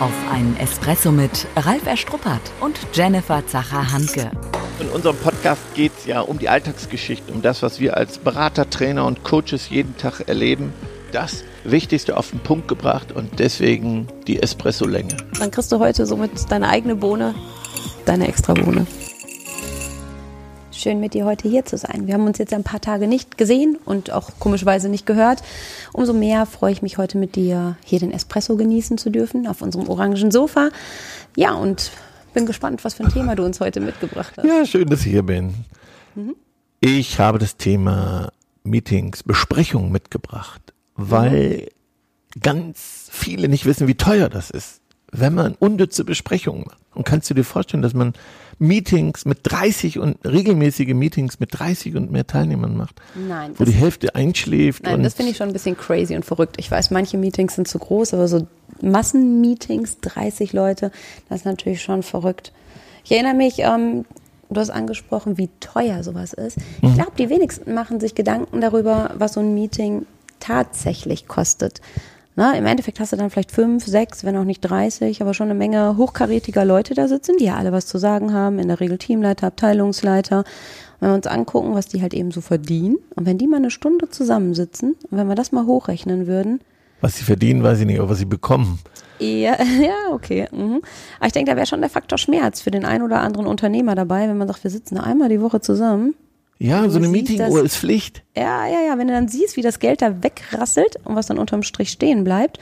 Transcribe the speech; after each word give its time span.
Auf 0.00 0.12
einen 0.32 0.56
Espresso 0.56 1.12
mit 1.12 1.46
Ralf 1.54 1.86
Erstruppert 1.86 2.40
und 2.60 2.76
Jennifer 2.92 3.46
Zacher-Hanke. 3.46 4.28
In 4.80 4.88
unserem 4.88 5.16
Podcast 5.16 5.62
geht 5.74 5.92
es 5.96 6.06
ja 6.06 6.20
um 6.20 6.40
die 6.40 6.48
Alltagsgeschichte, 6.48 7.32
um 7.32 7.42
das, 7.42 7.62
was 7.62 7.78
wir 7.78 7.96
als 7.96 8.18
Berater, 8.18 8.68
Trainer 8.68 9.06
und 9.06 9.22
Coaches 9.22 9.70
jeden 9.70 9.96
Tag 9.96 10.28
erleben. 10.28 10.72
Das 11.12 11.44
Wichtigste 11.62 12.16
auf 12.16 12.30
den 12.30 12.40
Punkt 12.40 12.66
gebracht 12.66 13.12
und 13.12 13.38
deswegen 13.38 14.08
die 14.26 14.42
Espresso-Länge. 14.42 15.16
Dann 15.38 15.52
kriegst 15.52 15.70
du 15.70 15.78
heute 15.78 16.06
somit 16.06 16.50
deine 16.50 16.68
eigene 16.70 16.96
Bohne, 16.96 17.36
deine 18.04 18.26
extra 18.26 18.52
Bohne. 18.54 18.88
Schön 20.84 21.00
mit 21.00 21.14
dir 21.14 21.24
heute 21.24 21.48
hier 21.48 21.64
zu 21.64 21.78
sein. 21.78 22.06
Wir 22.06 22.12
haben 22.12 22.26
uns 22.26 22.36
jetzt 22.36 22.52
ein 22.52 22.62
paar 22.62 22.78
Tage 22.78 23.08
nicht 23.08 23.38
gesehen 23.38 23.78
und 23.86 24.10
auch 24.10 24.32
komischerweise 24.38 24.90
nicht 24.90 25.06
gehört. 25.06 25.42
Umso 25.94 26.12
mehr 26.12 26.44
freue 26.44 26.72
ich 26.72 26.82
mich 26.82 26.98
heute 26.98 27.16
mit 27.16 27.36
dir 27.36 27.78
hier 27.86 28.00
den 28.00 28.12
Espresso 28.12 28.56
genießen 28.56 28.98
zu 28.98 29.08
dürfen 29.08 29.46
auf 29.46 29.62
unserem 29.62 29.88
orangen 29.88 30.30
Sofa. 30.30 30.68
Ja, 31.36 31.54
und 31.54 31.90
bin 32.34 32.44
gespannt, 32.44 32.84
was 32.84 32.92
für 32.92 33.04
ein 33.04 33.10
Thema 33.10 33.34
du 33.34 33.46
uns 33.46 33.60
heute 33.60 33.80
mitgebracht 33.80 34.34
hast. 34.36 34.44
Ja, 34.44 34.66
schön, 34.66 34.86
dass 34.90 35.06
ich 35.06 35.12
hier 35.12 35.22
bin. 35.22 35.54
Mhm. 36.16 36.36
Ich 36.80 37.18
habe 37.18 37.38
das 37.38 37.56
Thema 37.56 38.30
Meetings, 38.62 39.22
Besprechungen 39.22 39.90
mitgebracht, 39.90 40.74
weil 40.96 41.68
mhm. 42.34 42.40
ganz 42.42 43.08
viele 43.10 43.48
nicht 43.48 43.64
wissen, 43.64 43.88
wie 43.88 43.94
teuer 43.94 44.28
das 44.28 44.50
ist, 44.50 44.82
wenn 45.16 45.34
man 45.34 45.54
unnütze 45.54 46.04
Besprechungen 46.04 46.64
macht. 46.64 46.78
Und 46.94 47.04
kannst 47.04 47.28
du 47.30 47.34
dir 47.34 47.44
vorstellen, 47.44 47.82
dass 47.82 47.94
man 47.94 48.12
Meetings 48.58 49.24
mit 49.24 49.38
30 49.42 49.98
und 49.98 50.16
regelmäßige 50.24 50.94
Meetings 50.94 51.40
mit 51.40 51.58
30 51.58 51.96
und 51.96 52.12
mehr 52.12 52.26
Teilnehmern 52.26 52.76
macht? 52.76 53.00
Nein. 53.14 53.52
Wo 53.56 53.64
die 53.64 53.72
Hälfte 53.72 54.14
einschläft. 54.14 54.84
Nein, 54.84 55.02
das 55.02 55.14
finde 55.14 55.32
ich 55.32 55.36
schon 55.36 55.48
ein 55.48 55.52
bisschen 55.52 55.76
crazy 55.76 56.14
und 56.14 56.24
verrückt. 56.24 56.56
Ich 56.58 56.70
weiß, 56.70 56.90
manche 56.90 57.16
Meetings 57.16 57.56
sind 57.56 57.66
zu 57.66 57.78
groß, 57.78 58.14
aber 58.14 58.28
so 58.28 58.46
Massenmeetings, 58.80 59.98
30 60.00 60.52
Leute, 60.52 60.92
das 61.28 61.40
ist 61.40 61.46
natürlich 61.46 61.82
schon 61.82 62.02
verrückt. 62.02 62.52
Ich 63.04 63.12
erinnere 63.12 63.34
mich, 63.34 63.58
ähm, 63.58 64.04
du 64.50 64.60
hast 64.60 64.70
angesprochen, 64.70 65.36
wie 65.36 65.50
teuer 65.60 66.02
sowas 66.02 66.32
ist. 66.32 66.58
Ich 66.80 66.90
mhm. 66.90 66.94
glaube, 66.94 67.12
die 67.18 67.28
wenigsten 67.28 67.74
machen 67.74 68.00
sich 68.00 68.14
Gedanken 68.14 68.60
darüber, 68.60 69.10
was 69.18 69.34
so 69.34 69.40
ein 69.40 69.54
Meeting 69.54 70.06
tatsächlich 70.40 71.26
kostet. 71.26 71.80
Na, 72.36 72.56
Im 72.56 72.66
Endeffekt 72.66 72.98
hast 72.98 73.12
du 73.12 73.16
dann 73.16 73.30
vielleicht 73.30 73.52
fünf, 73.52 73.86
sechs, 73.86 74.24
wenn 74.24 74.36
auch 74.36 74.44
nicht 74.44 74.60
30, 74.60 75.22
aber 75.22 75.34
schon 75.34 75.50
eine 75.50 75.58
Menge 75.58 75.96
hochkarätiger 75.96 76.64
Leute 76.64 76.94
da 76.94 77.06
sitzen, 77.06 77.36
die 77.38 77.44
ja 77.44 77.54
alle 77.54 77.70
was 77.70 77.86
zu 77.86 77.96
sagen 77.96 78.32
haben, 78.32 78.58
in 78.58 78.66
der 78.66 78.80
Regel 78.80 78.98
Teamleiter, 78.98 79.46
Abteilungsleiter. 79.46 80.38
Und 80.38 80.46
wenn 81.00 81.10
wir 81.10 81.14
uns 81.14 81.28
angucken, 81.28 81.74
was 81.74 81.86
die 81.86 82.02
halt 82.02 82.12
eben 82.12 82.32
so 82.32 82.40
verdienen, 82.40 82.96
und 83.14 83.24
wenn 83.24 83.38
die 83.38 83.46
mal 83.46 83.58
eine 83.58 83.70
Stunde 83.70 84.10
zusammensitzen, 84.10 84.96
und 85.10 85.16
wenn 85.16 85.28
wir 85.28 85.36
das 85.36 85.52
mal 85.52 85.66
hochrechnen 85.66 86.26
würden. 86.26 86.60
Was 87.00 87.18
sie 87.18 87.24
verdienen, 87.24 87.62
weiß 87.62 87.78
ich 87.80 87.86
nicht, 87.86 88.00
aber 88.00 88.08
was 88.08 88.18
sie 88.18 88.24
bekommen. 88.24 88.80
Ja, 89.20 89.56
ja 89.80 90.12
okay. 90.12 90.48
Mhm. 90.50 90.80
Aber 91.18 91.26
ich 91.28 91.32
denke, 91.32 91.52
da 91.52 91.56
wäre 91.56 91.66
schon 91.66 91.82
der 91.82 91.90
Faktor 91.90 92.18
Schmerz 92.18 92.60
für 92.60 92.72
den 92.72 92.84
einen 92.84 93.04
oder 93.04 93.20
anderen 93.20 93.46
Unternehmer 93.46 93.94
dabei, 93.94 94.28
wenn 94.28 94.38
man 94.38 94.48
sagt, 94.48 94.64
wir 94.64 94.72
sitzen 94.72 94.98
einmal 94.98 95.28
die 95.28 95.40
Woche 95.40 95.60
zusammen 95.60 96.16
ja, 96.64 96.88
so 96.88 96.98
eine 96.98 97.08
Meetinguhr 97.08 97.62
ist 97.62 97.76
Pflicht. 97.76 98.22
Ja, 98.36 98.66
ja, 98.66 98.80
ja. 98.86 98.98
Wenn 98.98 99.08
du 99.08 99.14
dann 99.14 99.28
siehst, 99.28 99.56
wie 99.56 99.62
das 99.62 99.78
Geld 99.78 100.00
da 100.00 100.22
wegrasselt 100.22 100.96
und 101.04 101.14
was 101.14 101.26
dann 101.26 101.38
unterm 101.38 101.62
Strich 101.62 101.90
stehen 101.90 102.24
bleibt, 102.24 102.58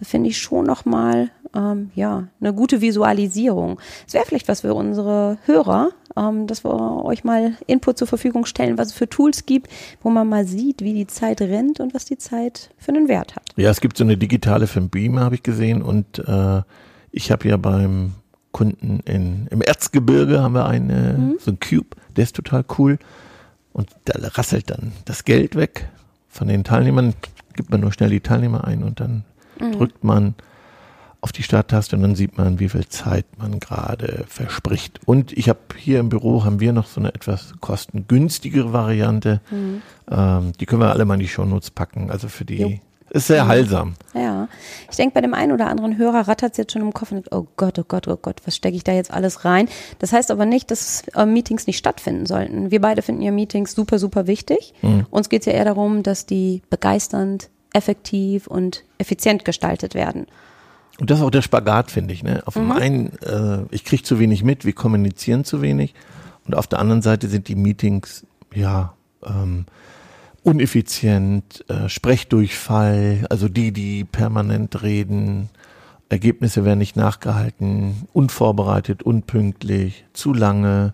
finde 0.00 0.30
ich 0.30 0.38
schon 0.38 0.64
nochmal, 0.64 1.30
ähm, 1.54 1.90
ja, 1.94 2.28
eine 2.40 2.54
gute 2.54 2.80
Visualisierung. 2.80 3.78
Es 4.06 4.14
wäre 4.14 4.24
vielleicht 4.24 4.48
was 4.48 4.62
für 4.62 4.72
unsere 4.72 5.36
Hörer, 5.44 5.90
ähm, 6.16 6.46
dass 6.46 6.64
wir 6.64 7.04
euch 7.04 7.24
mal 7.24 7.52
Input 7.66 7.98
zur 7.98 8.08
Verfügung 8.08 8.46
stellen, 8.46 8.78
was 8.78 8.88
es 8.88 8.94
für 8.94 9.08
Tools 9.08 9.44
gibt, 9.44 9.70
wo 10.02 10.08
man 10.08 10.28
mal 10.28 10.46
sieht, 10.46 10.80
wie 10.80 10.94
die 10.94 11.06
Zeit 11.06 11.42
rennt 11.42 11.78
und 11.78 11.94
was 11.94 12.06
die 12.06 12.16
Zeit 12.16 12.70
für 12.78 12.92
einen 12.92 13.08
Wert 13.08 13.36
hat. 13.36 13.50
Ja, 13.56 13.70
es 13.70 13.82
gibt 13.82 13.98
so 13.98 14.04
eine 14.04 14.16
digitale 14.16 14.66
für 14.66 14.80
Beamer, 14.80 15.20
habe 15.20 15.34
ich 15.34 15.42
gesehen. 15.42 15.82
Und 15.82 16.20
äh, 16.20 16.62
ich 17.10 17.30
habe 17.30 17.48
ja 17.48 17.58
beim 17.58 18.12
Kunden 18.52 19.00
in, 19.04 19.46
im 19.50 19.60
Erzgebirge 19.60 20.40
haben 20.40 20.54
wir 20.54 20.66
eine, 20.66 21.16
mhm. 21.18 21.36
so 21.38 21.50
ein 21.50 21.58
Cube, 21.60 21.96
der 22.16 22.24
ist 22.24 22.36
total 22.36 22.64
cool. 22.78 22.98
Und 23.72 23.90
da 24.04 24.14
rasselt 24.28 24.70
dann 24.70 24.92
das 25.04 25.24
Geld 25.24 25.56
weg 25.56 25.88
von 26.28 26.48
den 26.48 26.64
Teilnehmern, 26.64 27.14
gibt 27.54 27.70
man 27.70 27.80
nur 27.80 27.92
schnell 27.92 28.10
die 28.10 28.20
Teilnehmer 28.20 28.64
ein 28.64 28.82
und 28.82 29.00
dann 29.00 29.24
mhm. 29.60 29.72
drückt 29.72 30.04
man 30.04 30.34
auf 31.20 31.30
die 31.30 31.44
Starttaste 31.44 31.94
und 31.94 32.02
dann 32.02 32.16
sieht 32.16 32.36
man, 32.36 32.58
wie 32.58 32.68
viel 32.68 32.88
Zeit 32.88 33.26
man 33.38 33.60
gerade 33.60 34.24
verspricht. 34.26 35.00
Und 35.06 35.32
ich 35.32 35.48
habe 35.48 35.60
hier 35.76 36.00
im 36.00 36.08
Büro 36.08 36.44
haben 36.44 36.58
wir 36.58 36.72
noch 36.72 36.86
so 36.86 37.00
eine 37.00 37.14
etwas 37.14 37.54
kostengünstigere 37.60 38.72
Variante. 38.72 39.40
Mhm. 39.50 39.82
Ähm, 40.10 40.52
die 40.58 40.66
können 40.66 40.82
wir 40.82 40.90
alle 40.90 41.04
mal 41.04 41.14
in 41.14 41.20
die 41.20 41.28
Shownotes 41.28 41.70
packen. 41.70 42.10
Also 42.10 42.28
für 42.28 42.44
die 42.44 42.56
jo. 42.56 42.78
Ist 43.14 43.26
sehr 43.26 43.46
heilsam. 43.46 43.94
Ja. 44.14 44.48
Ich 44.90 44.96
denke, 44.96 45.12
bei 45.12 45.20
dem 45.20 45.34
einen 45.34 45.52
oder 45.52 45.68
anderen 45.68 45.98
Hörer 45.98 46.28
rattert 46.28 46.52
es 46.52 46.56
jetzt 46.56 46.72
schon 46.72 46.80
im 46.80 46.94
Kopf 46.94 47.10
und 47.10 47.16
denkt, 47.16 47.28
oh 47.30 47.46
Gott, 47.58 47.78
oh 47.78 47.84
Gott, 47.86 48.08
oh 48.08 48.16
Gott, 48.16 48.40
was 48.46 48.56
stecke 48.56 48.74
ich 48.74 48.84
da 48.84 48.92
jetzt 48.92 49.10
alles 49.10 49.44
rein? 49.44 49.68
Das 49.98 50.14
heißt 50.14 50.30
aber 50.30 50.46
nicht, 50.46 50.70
dass 50.70 51.02
äh, 51.14 51.26
Meetings 51.26 51.66
nicht 51.66 51.76
stattfinden 51.76 52.24
sollten. 52.24 52.70
Wir 52.70 52.80
beide 52.80 53.02
finden 53.02 53.20
ja 53.20 53.30
Meetings 53.30 53.74
super, 53.74 53.98
super 53.98 54.26
wichtig. 54.26 54.72
Mhm. 54.80 55.04
Uns 55.10 55.28
geht 55.28 55.42
es 55.42 55.46
ja 55.46 55.52
eher 55.52 55.66
darum, 55.66 56.02
dass 56.02 56.24
die 56.24 56.62
begeisternd, 56.70 57.50
effektiv 57.74 58.46
und 58.46 58.82
effizient 58.96 59.44
gestaltet 59.44 59.94
werden. 59.94 60.26
Und 60.98 61.10
das 61.10 61.18
ist 61.18 61.24
auch 61.24 61.30
der 61.30 61.42
Spagat, 61.42 61.90
finde 61.90 62.14
ich. 62.14 62.22
Ne? 62.22 62.42
Auf 62.46 62.56
mhm. 62.56 62.60
dem 62.60 62.72
einen, 62.72 63.12
äh, 63.26 63.66
ich 63.74 63.84
kriege 63.84 64.02
zu 64.02 64.20
wenig 64.20 64.42
mit, 64.42 64.64
wir 64.64 64.72
kommunizieren 64.72 65.44
zu 65.44 65.60
wenig. 65.60 65.94
Und 66.46 66.54
auf 66.54 66.66
der 66.66 66.78
anderen 66.78 67.02
Seite 67.02 67.28
sind 67.28 67.48
die 67.48 67.56
Meetings, 67.56 68.24
ja, 68.54 68.94
ähm, 69.22 69.66
uneffizient, 70.42 71.64
äh, 71.68 71.88
Sprechdurchfall, 71.88 73.26
also 73.30 73.48
die, 73.48 73.72
die 73.72 74.04
permanent 74.04 74.82
reden, 74.82 75.50
Ergebnisse 76.08 76.64
werden 76.64 76.78
nicht 76.78 76.96
nachgehalten, 76.96 78.06
unvorbereitet, 78.12 79.02
unpünktlich, 79.02 80.04
zu 80.12 80.34
lange, 80.34 80.92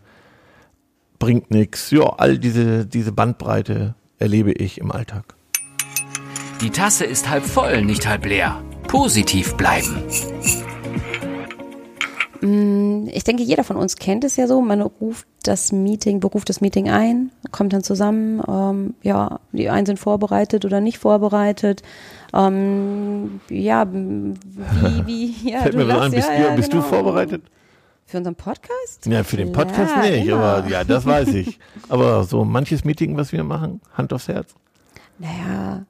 bringt 1.19 1.51
nichts. 1.51 1.91
Ja, 1.91 2.15
all 2.19 2.39
diese, 2.39 2.87
diese 2.87 3.11
Bandbreite 3.11 3.95
erlebe 4.19 4.53
ich 4.53 4.79
im 4.79 4.93
Alltag. 4.93 5.35
Die 6.61 6.71
Tasse 6.71 7.05
ist 7.05 7.29
halb 7.29 7.45
voll, 7.45 7.83
nicht 7.83 8.07
halb 8.07 8.27
leer. 8.27 8.63
Positiv 8.87 9.55
bleiben. 9.57 10.03
Mm, 12.41 13.09
ich 13.13 13.25
denke, 13.25 13.43
jeder 13.43 13.65
von 13.65 13.77
uns 13.77 13.97
kennt 13.97 14.25
es 14.25 14.37
ja 14.37 14.47
so. 14.47 14.61
Man 14.61 14.83
ruft 14.83 15.27
das 15.49 15.73
Meeting, 15.73 16.21
beruft 16.21 16.49
das 16.51 16.61
Meeting 16.61 16.91
ein, 16.91 17.31
kommt 17.51 17.73
dann 17.73 17.83
zusammen. 17.83 18.43
Ähm, 18.47 18.95
ja, 19.03 19.41
die 19.53 19.71
einen 19.71 19.87
sind 19.87 19.99
vorbereitet 19.99 20.65
oder 20.65 20.81
nicht 20.81 20.99
vorbereitet. 20.99 21.83
Ähm, 22.35 23.41
ja, 23.49 23.87
wie, 23.91 25.07
wie, 25.07 25.35
ja, 25.51 25.61
Fällt 25.63 25.77
mir 25.77 25.87
so 25.87 25.93
an, 25.93 26.11
bist, 26.11 26.29
ja, 26.29 26.51
du, 26.51 26.57
bist 26.57 26.71
genau. 26.71 26.83
du 26.83 26.89
vorbereitet? 26.89 27.43
Für 28.05 28.19
unseren 28.19 28.35
Podcast? 28.35 29.07
Ja, 29.07 29.25
für 29.25 29.37
den 29.37 29.53
Podcast 29.53 29.95
ja, 29.97 30.03
nicht, 30.03 30.27
immer. 30.27 30.41
aber 30.41 30.69
ja, 30.69 30.85
das 30.85 31.05
weiß 31.05 31.29
ich. 31.35 31.59
aber 31.89 32.25
so 32.25 32.45
manches 32.45 32.85
Meeting, 32.85 33.17
was 33.17 33.33
wir 33.33 33.43
machen, 33.43 33.81
Hand 33.95 34.13
aufs 34.13 34.29
Herz. 34.29 34.55
Naja, 35.19 35.85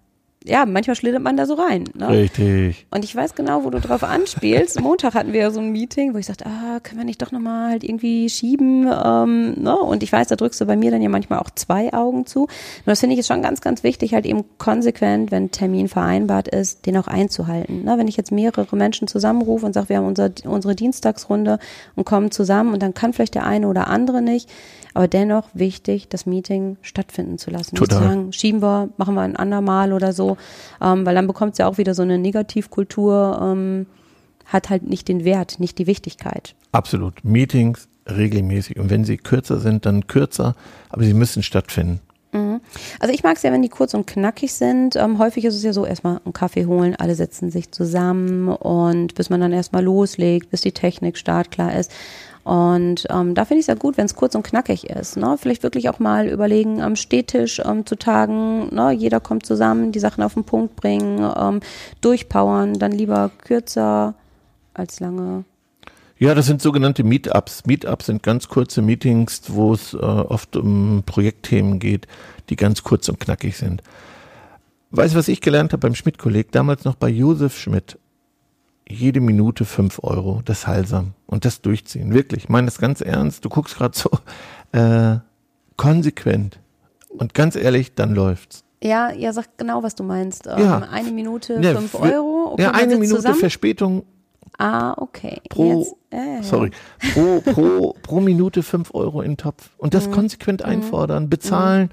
ja, 0.49 0.67
manchmal 0.67 0.97
schlittert 0.97 1.23
man 1.23 1.37
da 1.37 1.47
so 1.47 1.55
rein. 1.55 1.85
Ne? 1.95 2.09
Richtig. 2.09 2.87
Und 2.91 3.05
ich 3.05 3.15
weiß 3.15 3.35
genau, 3.35 3.65
wo 3.65 3.71
du 3.71 3.81
drauf 3.81 4.03
anspielst. 4.03 4.81
Montag 4.83 5.15
hatten 5.15 5.33
wir 5.33 5.41
ja 5.41 5.51
so 5.51 5.61
ein 5.61 5.71
Meeting, 5.71 6.15
wo 6.15 6.19
ich 6.19 6.27
sagte, 6.27 6.47
ah, 6.47 6.81
können 6.83 6.99
wir 6.99 7.05
nicht 7.05 7.23
doch 7.23 7.33
nochmal 7.33 7.71
halt 7.71 7.85
irgendwie 7.85 8.29
schieben? 8.31 8.91
Ähm, 8.91 9.63
ne? 9.63 9.77
Und 9.77 10.03
ich 10.03 10.13
weiß, 10.13 10.29
da 10.29 10.37
drückst 10.37 10.61
du 10.61 10.67
bei 10.67 10.77
mir 10.77 10.91
dann 10.91 11.03
ja 11.03 11.09
manchmal 11.09 11.39
auch 11.39 11.51
zwei 11.51 11.93
Augen 11.93 12.27
zu. 12.27 12.43
Und 12.43 12.51
das 12.87 13.01
finde 13.01 13.15
ich 13.15 13.19
ist 13.19 13.27
schon 13.27 13.43
ganz, 13.43 13.61
ganz 13.61 13.83
wichtig, 13.83 14.15
halt 14.15 14.27
eben 14.27 14.45
konsequent, 14.59 15.31
wenn 15.31 15.51
Termin 15.51 15.89
vereinbart 15.89 16.49
ist, 16.49 16.87
den 16.87 16.97
auch 16.97 17.09
einzuhalten. 17.09 17.85
Ne? 17.85 17.99
Wenn 17.99 18.09
ich 18.09 18.17
jetzt 18.17 18.33
mehrere 18.33 18.77
Menschen 18.77 19.09
zusammenrufe 19.09 19.67
und 19.67 19.73
sage, 19.73 19.91
wir 19.91 19.99
haben 19.99 20.07
unser, 20.07 20.31
unsere 20.45 20.75
Dienstagsrunde 20.75 21.59
und 21.97 22.05
kommen 22.05 22.31
zusammen 22.31 22.73
und 22.73 22.83
dann 22.83 22.95
kann 22.95 23.13
vielleicht 23.13 23.35
der 23.35 23.47
eine 23.47 23.69
oder 23.69 23.89
andere 23.89 24.23
nicht, 24.23 24.49
aber 24.95 25.07
dennoch 25.07 25.45
wichtig, 25.55 26.09
das 26.09 26.27
Meeting 26.27 26.77
stattfinden 26.83 27.39
zu 27.39 27.51
lassen. 27.51 27.77
Total. 27.77 27.99
Nicht 27.99 28.03
zu 28.03 28.09
sagen, 28.09 28.33
schieben 28.33 28.63
wir, 28.63 28.89
machen 28.97 29.15
wir 29.15 29.21
ein 29.21 29.37
andermal 29.37 29.93
oder 29.93 30.13
so, 30.13 30.38
ähm, 30.81 31.07
weil 31.07 31.15
dann 31.15 31.27
bekommt 31.27 31.53
es 31.53 31.59
ja 31.59 31.67
auch 31.67 31.79
wieder 31.79 31.95
so 31.95 32.03
eine 32.03 32.19
Negativkultur, 32.19 33.39
ähm, 33.43 33.87
hat 34.47 34.71
halt 34.71 34.85
nicht 34.85 35.09
den 35.09 35.25
Wert, 35.25 35.61
nicht 35.61 35.79
die 35.79 35.87
Wichtigkeit. 35.87 36.55
Absolut. 36.73 37.25
Meetings 37.25 37.89
regelmäßig. 38.09 38.79
Und 38.79 38.91
wenn 38.91 39.05
sie 39.05 39.17
kürzer 39.17 39.61
sind, 39.61 39.87
dann 39.87 40.07
kürzer, 40.07 40.55
aber 40.89 41.05
sie 41.05 41.15
müssen 41.15 41.43
stattfinden. 41.43 42.01
Also 43.01 43.15
ich 43.15 43.23
mag 43.23 43.37
es 43.37 43.43
ja, 43.43 43.53
wenn 43.53 43.63
die 43.63 43.69
kurz 43.69 43.95
und 43.95 44.07
knackig 44.07 44.53
sind. 44.53 44.97
Ähm, 44.97 45.19
häufig 45.19 45.45
ist 45.45 45.55
es 45.55 45.63
ja 45.63 45.73
so, 45.73 45.87
erstmal 45.87 46.21
einen 46.25 46.33
Kaffee 46.33 46.67
holen, 46.67 46.97
alle 46.97 47.15
setzen 47.15 47.51
sich 47.51 47.71
zusammen 47.71 48.49
und 48.49 49.15
bis 49.15 49.31
man 49.31 49.41
dann 49.41 49.53
erstmal 49.53 49.85
loslegt, 49.85 50.51
bis 50.51 50.63
die 50.63 50.73
Technik 50.73 51.17
startklar 51.17 51.79
ist. 51.79 51.93
Und 52.45 53.07
ähm, 53.11 53.35
da 53.35 53.45
finde 53.45 53.61
ich 53.61 53.65
es 53.65 53.67
ja 53.67 53.75
gut, 53.75 53.99
wenn 53.99 54.07
es 54.07 54.15
kurz 54.15 54.35
und 54.35 54.43
knackig 54.43 54.89
ist. 54.89 55.19
Ne? 55.19 55.37
Vielleicht 55.39 55.63
wirklich 55.63 55.91
auch 55.91 55.99
mal 55.99 56.29
überlegen, 56.29 56.81
am 56.81 56.97
Stehtisch 56.97 57.61
ähm, 57.65 57.85
zu 57.85 57.95
tagen. 57.95 58.75
Ne? 58.75 58.93
Jeder 58.93 59.21
kommt 59.21 59.45
zusammen, 59.45 59.93
die 59.93 59.99
Sachen 59.99 60.25
auf 60.25 60.33
den 60.33 60.45
Punkt 60.45 60.75
bringen, 60.75 61.31
ähm, 61.39 61.61
durchpowern, 62.01 62.79
dann 62.79 62.93
lieber 62.93 63.31
kürzer 63.45 64.15
als 64.73 64.99
lange. 64.99 65.45
Ja, 66.19 66.35
das 66.35 66.47
sind 66.47 66.61
sogenannte 66.61 67.05
Meetups. 67.05 67.65
Meetups 67.67 68.07
sind 68.07 68.23
ganz 68.23 68.49
kurze 68.49 68.83
Meetings, 68.83 69.43
wo 69.49 69.73
es 69.73 69.95
äh, 69.95 69.99
oft 69.99 70.57
um 70.57 71.03
Projektthemen 71.07 71.79
geht, 71.79 72.07
die 72.51 72.57
ganz 72.57 72.83
kurz 72.83 73.09
und 73.09 73.21
knackig 73.21 73.57
sind. 73.57 73.83
Weißt 74.91 75.15
du, 75.15 75.19
was 75.19 75.29
ich 75.29 75.41
gelernt 75.41 75.73
habe 75.73 75.81
beim 75.81 75.95
Schmidt-Kolleg, 75.95 76.51
damals 76.51 76.85
noch 76.85 76.95
bei 76.97 77.09
Josef 77.09 77.57
Schmidt? 77.59 77.99
jede 78.91 79.21
Minute 79.21 79.67
fünf 79.67 80.03
Euro, 80.03 80.41
das 80.47 80.67
Heilsam. 80.67 81.13
Und 81.27 81.45
das 81.45 81.61
durchziehen. 81.61 82.15
Wirklich. 82.15 82.45
Ich 82.45 82.49
meine 82.49 82.65
das 82.69 82.79
ganz 82.79 83.03
ernst. 83.03 83.45
Du 83.45 83.51
guckst 83.51 83.77
gerade 83.77 83.95
so 83.99 84.09
äh, 84.73 85.19
konsequent. 85.77 86.59
Und 87.11 87.35
ganz 87.35 87.55
ehrlich, 87.55 87.95
dann 87.95 88.15
läuft's. 88.15 88.65
Ja, 88.83 89.13
ja, 89.13 89.35
sag 89.35 89.59
genau, 89.59 89.83
was 89.83 89.95
du 89.95 90.05
meinst. 90.05 90.47
Ähm, 90.47 90.59
Ja. 90.65 90.79
Eine 90.91 91.11
Minute, 91.11 91.59
Ja, 91.61 91.75
fünf 91.75 91.93
wir- 91.93 92.01
Euro. 92.15 92.53
Okay, 92.55 92.63
ja, 92.63 92.71
eine 92.71 92.95
Minute 92.97 93.17
zusammen. 93.17 93.39
Verspätung 93.39 94.05
Ah, 94.59 94.95
okay. 94.97 95.41
pro, 95.49 95.81
Jetzt, 95.81 95.95
ja. 96.13 96.43
sorry, 96.43 96.71
pro, 97.15 97.41
pro, 97.41 97.97
pro 98.03 98.21
Minute 98.21 98.63
fünf 98.63 98.93
Euro 98.93 99.23
in 99.23 99.33
den 99.33 99.37
Topf. 99.37 99.71
Und 99.79 99.89
Mhm. 99.95 99.99
das 99.99 100.11
konsequent 100.11 100.63
einfordern, 100.63 101.31
bezahlen. 101.31 101.91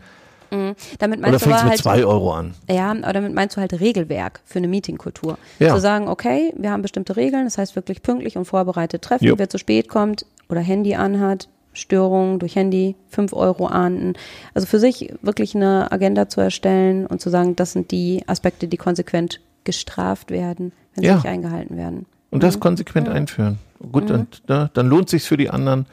Damit 1.00 1.20
Oder 1.20 1.30
meinst 1.32 1.46
du 1.46 1.50
fängst 1.50 1.62
aber 1.62 1.64
mit 1.64 1.70
halt, 1.72 1.80
zwei 1.82 2.06
Euro 2.06 2.32
an? 2.34 2.54
Ja, 2.70 2.92
aber 2.92 3.14
damit 3.14 3.34
meinst 3.34 3.58
du 3.58 3.62
halt 3.62 3.78
Regelwerk 3.80 4.40
für 4.46 4.60
eine 4.60 4.68
Meetingkultur. 4.70 5.38
Ja. 5.60 5.74
Zu 5.76 5.82
sagen, 5.82 6.08
okay, 6.08 6.54
wir 6.56 6.72
haben 6.72 6.82
bestimmte 6.82 7.18
Regeln, 7.18 7.44
das 7.44 7.58
heißt 7.58 7.76
wirklich 7.76 8.02
pünktlich 8.02 8.38
und 8.38 8.46
vorbereitet 8.46 9.02
treffen. 9.02 9.26
Jo. 9.26 9.38
Wer 9.38 9.50
zu 9.50 9.58
spät 9.58 9.90
kommt 9.90 10.26
oder 10.48 10.62
Handy 10.62 10.96
anhat, 10.96 11.50
Störungen 11.74 12.40
durch 12.40 12.56
Handy, 12.56 12.96
fünf 13.10 13.34
Euro 13.34 13.68
ahnden. 13.68 14.14
Also 14.54 14.66
für 14.66 14.80
sich 14.80 15.14
wirklich 15.22 15.56
eine 15.56 15.92
Agenda 15.92 16.30
zu 16.30 16.40
erstellen 16.40 17.06
und 17.06 17.20
zu 17.20 17.30
sagen, 17.30 17.58
das 17.58 17.74
sind 17.74 17.92
die 17.92 18.24
Aspekte, 18.28 18.68
die 18.70 18.78
konsequent 18.78 19.42
gestraft 19.66 20.32
werden, 20.32 20.72
wenn 20.94 21.04
sie 21.04 21.08
Ja. 21.10 21.16
nicht 21.16 21.26
eingehalten 21.26 21.76
werden. 21.76 22.06
Und 22.36 22.44
Mhm. 22.44 22.48
das 22.48 22.60
konsequent 22.60 23.10
einführen. 23.10 23.60
Gut, 23.92 24.12
und 24.12 24.42
da, 24.48 24.70
dann 24.74 24.88
lohnt 24.88 25.10
sich's 25.10 25.26
für 25.26 25.38
die 25.38 25.50
anderen. 25.50 25.86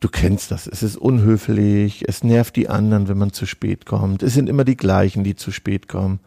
Du 0.00 0.08
kennst 0.08 0.50
das. 0.50 0.66
Es 0.66 0.82
ist 0.82 0.96
unhöflich. 0.96 2.04
Es 2.08 2.24
nervt 2.24 2.56
die 2.56 2.68
anderen, 2.68 3.08
wenn 3.08 3.18
man 3.18 3.32
zu 3.32 3.46
spät 3.46 3.86
kommt. 3.86 4.22
Es 4.22 4.34
sind 4.34 4.48
immer 4.48 4.64
die 4.64 4.76
gleichen, 4.76 5.22
die 5.24 5.36
zu 5.36 5.52
spät 5.52 5.88
kommen. 5.88 6.20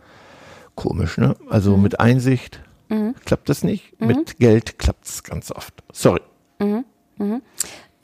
Komisch, 0.75 1.17
ne? 1.17 1.35
Mhm. 1.39 1.51
Also 1.51 1.77
mit 1.77 1.99
Einsicht 1.99 2.61
klappt 3.25 3.49
das 3.49 3.63
nicht. 3.63 3.99
Mit 3.99 4.37
Geld 4.37 4.77
klappt's 4.79 5.23
ganz 5.23 5.51
oft. 5.51 5.73
Sorry. 5.91 6.21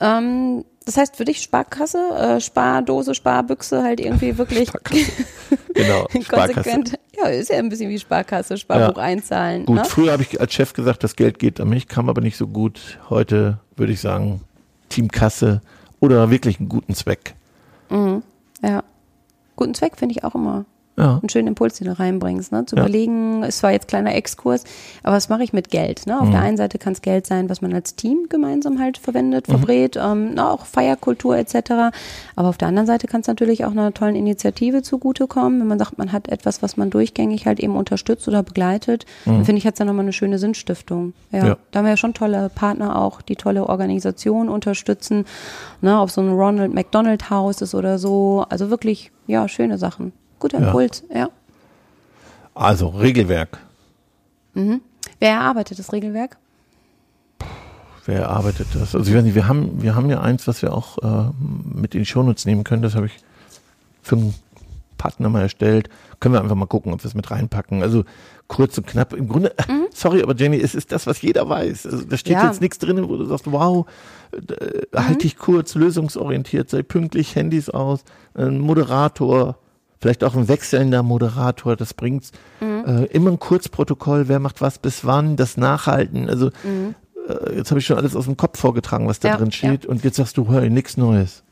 Ähm, 0.00 0.64
das 0.86 0.96
heißt 0.96 1.16
für 1.16 1.24
dich 1.24 1.40
Sparkasse, 1.42 1.98
äh, 2.16 2.40
Spardose, 2.40 3.14
Sparbüchse 3.14 3.82
halt 3.82 4.00
irgendwie 4.00 4.36
wirklich 4.38 4.70
Genau. 5.74 6.06
Konsequent. 6.28 6.98
Ja, 7.16 7.28
ist 7.28 7.50
ja 7.50 7.56
ein 7.58 7.68
bisschen 7.68 7.90
wie 7.90 7.98
Sparkasse, 7.98 8.56
Sparbuch 8.58 8.96
Ja. 8.98 9.02
einzahlen. 9.02 9.66
Gut, 9.66 9.76
ne? 9.76 9.84
früher 9.84 10.12
habe 10.12 10.22
ich 10.22 10.40
als 10.40 10.52
Chef 10.54 10.72
gesagt, 10.72 11.04
das 11.04 11.16
Geld 11.16 11.38
geht 11.38 11.60
an 11.60 11.68
mich, 11.68 11.88
kam 11.88 12.08
aber 12.08 12.20
nicht 12.20 12.36
so 12.36 12.46
gut. 12.46 12.98
Heute 13.10 13.58
würde 13.76 13.92
ich 13.92 14.00
sagen, 14.00 14.42
Team 14.88 15.08
Kasse 15.08 15.60
oder 16.00 16.30
wirklich 16.30 16.58
einen 16.58 16.68
guten 16.68 16.94
Zweck. 16.94 17.34
Ja. 18.62 18.82
Guten 19.56 19.74
Zweck 19.74 19.96
finde 19.96 20.14
ich 20.14 20.24
auch 20.24 20.34
immer. 20.34 20.64
Ja. 20.98 21.18
Einen 21.22 21.28
schönen 21.30 21.48
Impuls, 21.48 21.78
den 21.78 21.86
du 21.88 21.98
reinbringst. 21.98 22.52
Ne? 22.52 22.66
Zu 22.66 22.76
Ja. 22.76 22.82
überlegen, 22.82 23.42
es 23.44 23.62
war 23.62 23.72
jetzt 23.72 23.88
kleiner 23.88 24.14
Exkurs, 24.14 24.64
aber 25.02 25.16
was 25.16 25.30
mache 25.30 25.42
ich 25.42 25.54
mit 25.54 25.70
Geld? 25.70 26.06
Ne? 26.06 26.20
Auf 26.20 26.26
Mhm. 26.28 26.32
der 26.32 26.40
einen 26.42 26.56
Seite 26.58 26.78
kann 26.78 26.92
es 26.92 27.00
Geld 27.00 27.26
sein, 27.26 27.48
was 27.48 27.62
man 27.62 27.72
als 27.72 27.96
Team 27.96 28.26
gemeinsam 28.28 28.78
halt 28.78 28.98
verwendet, 28.98 29.48
Mhm. 29.48 29.52
verbrät, 29.52 29.96
ähm, 29.96 30.32
na, 30.34 30.50
auch 30.50 30.66
Feierkultur 30.66 31.36
etc. 31.38 31.92
Aber 32.36 32.48
auf 32.50 32.58
der 32.58 32.68
anderen 32.68 32.86
Seite 32.86 33.06
kann 33.06 33.22
es 33.22 33.26
natürlich 33.26 33.64
auch 33.64 33.70
einer 33.70 33.94
tollen 33.94 34.16
Initiative 34.16 34.82
zugutekommen, 34.82 35.60
wenn 35.60 35.66
man 35.66 35.78
sagt, 35.78 35.96
man 35.96 36.12
hat 36.12 36.28
etwas, 36.28 36.60
was 36.62 36.76
man 36.76 36.90
durchgängig 36.90 37.46
halt 37.46 37.58
eben 37.60 37.74
unterstützt 37.76 38.28
oder 38.28 38.42
begleitet. 38.42 39.06
Dann 39.24 39.46
finde 39.46 39.58
ich, 39.60 39.66
hat 39.66 39.74
es 39.74 39.78
ja 39.78 39.86
nochmal 39.86 40.04
eine 40.04 40.12
schöne 40.12 40.38
Sinnstiftung. 40.38 41.14
Ja. 41.30 41.40
Mhm. 41.42 41.46
Ja. 41.48 41.56
Da 41.70 41.78
haben 41.78 41.86
wir 41.86 41.90
ja 41.92 41.96
schon 41.96 42.12
tolle 42.12 42.50
Partner 42.54 43.00
auch, 43.00 43.22
die 43.22 43.36
tolle 43.36 43.66
Organisationen 43.66 44.50
unterstützen, 44.50 45.24
ne, 45.80 45.98
ob 46.00 46.10
so 46.10 46.20
ein 46.20 46.28
Ronald 46.30 46.74
McDonald 46.74 47.30
Haus 47.30 47.62
ist 47.62 47.74
oder 47.74 47.98
so. 47.98 48.44
Also 48.50 48.68
wirklich, 48.68 49.10
ja, 49.26 49.48
schöne 49.48 49.78
Sachen. 49.78 50.12
Guter 50.42 50.60
Ja. 50.60 50.66
Impuls, 50.66 51.04
ja. 51.14 51.28
Also 52.54 52.88
Regelwerk. 52.88 53.58
Wer 54.54 54.80
erarbeitet 55.20 55.78
das 55.78 55.92
Regelwerk? 55.92 56.36
Wer 58.04 58.22
erarbeitet 58.22 58.66
das? 58.74 58.94
Also 58.96 59.08
ich 59.10 59.16
weiß 59.16 59.22
nicht, 59.22 59.36
wir 59.36 59.46
haben, 59.46 59.80
wir 59.82 59.94
haben 59.94 60.10
ja 60.10 60.20
eins, 60.20 60.48
was 60.48 60.60
wir 60.60 60.74
auch 60.74 60.98
äh, 60.98 61.30
mit 61.72 61.94
in 61.94 62.00
die 62.00 62.06
Shownotes 62.06 62.44
nehmen 62.44 62.64
können. 62.64 62.82
Das 62.82 62.96
habe 62.96 63.06
ich 63.06 63.12
für 64.02 64.16
einen 64.16 64.34
Partner 64.98 65.28
mal 65.28 65.42
erstellt. 65.42 65.88
Können 66.18 66.34
wir 66.34 66.40
einfach 66.42 66.56
mal 66.56 66.66
gucken, 66.66 66.92
ob 66.92 67.02
wir 67.04 67.06
es 67.08 67.14
mit 67.14 67.30
reinpacken. 67.30 67.82
Also 67.82 68.04
kurz 68.48 68.76
und 68.76 68.86
knapp. 68.88 69.12
Im 69.12 69.28
Grunde, 69.28 69.54
sorry, 69.94 70.22
aber 70.22 70.34
Jenny, 70.34 70.58
es 70.60 70.74
ist 70.74 70.90
das, 70.90 71.06
was 71.06 71.22
jeder 71.22 71.48
weiß. 71.48 71.86
Also 71.86 72.04
da 72.04 72.16
steht 72.16 72.34
Ja. 72.34 72.46
jetzt 72.48 72.60
nichts 72.60 72.78
drin, 72.78 73.08
wo 73.08 73.16
du 73.16 73.24
sagst, 73.26 73.50
wow, 73.50 73.86
äh, 74.32 74.82
halt 74.96 75.22
dich 75.22 75.38
kurz, 75.38 75.76
lösungsorientiert, 75.76 76.68
sei 76.68 76.82
pünktlich, 76.82 77.36
Handys 77.36 77.70
aus, 77.70 78.00
ein 78.34 78.58
Moderator, 78.58 79.56
vielleicht 80.02 80.24
auch 80.24 80.34
ein 80.34 80.48
wechselnder 80.48 81.02
Moderator, 81.02 81.76
das 81.76 81.94
bringt's. 81.94 82.32
Äh, 82.60 83.06
immer 83.06 83.30
ein 83.30 83.38
Kurzprotokoll, 83.38 84.28
wer 84.28 84.40
macht 84.40 84.60
was 84.60 84.78
bis 84.78 85.04
wann, 85.04 85.36
das 85.36 85.56
Nachhalten. 85.56 86.28
Also 86.28 86.48
äh, 87.28 87.56
jetzt 87.56 87.70
habe 87.70 87.78
ich 87.78 87.86
schon 87.86 87.96
alles 87.96 88.16
aus 88.16 88.24
dem 88.24 88.36
Kopf 88.36 88.58
vorgetragen, 88.58 89.06
was 89.06 89.20
da 89.20 89.28
Ja, 89.28 89.36
drin 89.36 89.52
steht. 89.52 89.86
Und 89.86 90.02
jetzt 90.02 90.16
sagst 90.16 90.36
du, 90.36 90.52
hey, 90.52 90.68
nichts 90.68 90.96
Neues. 90.96 91.44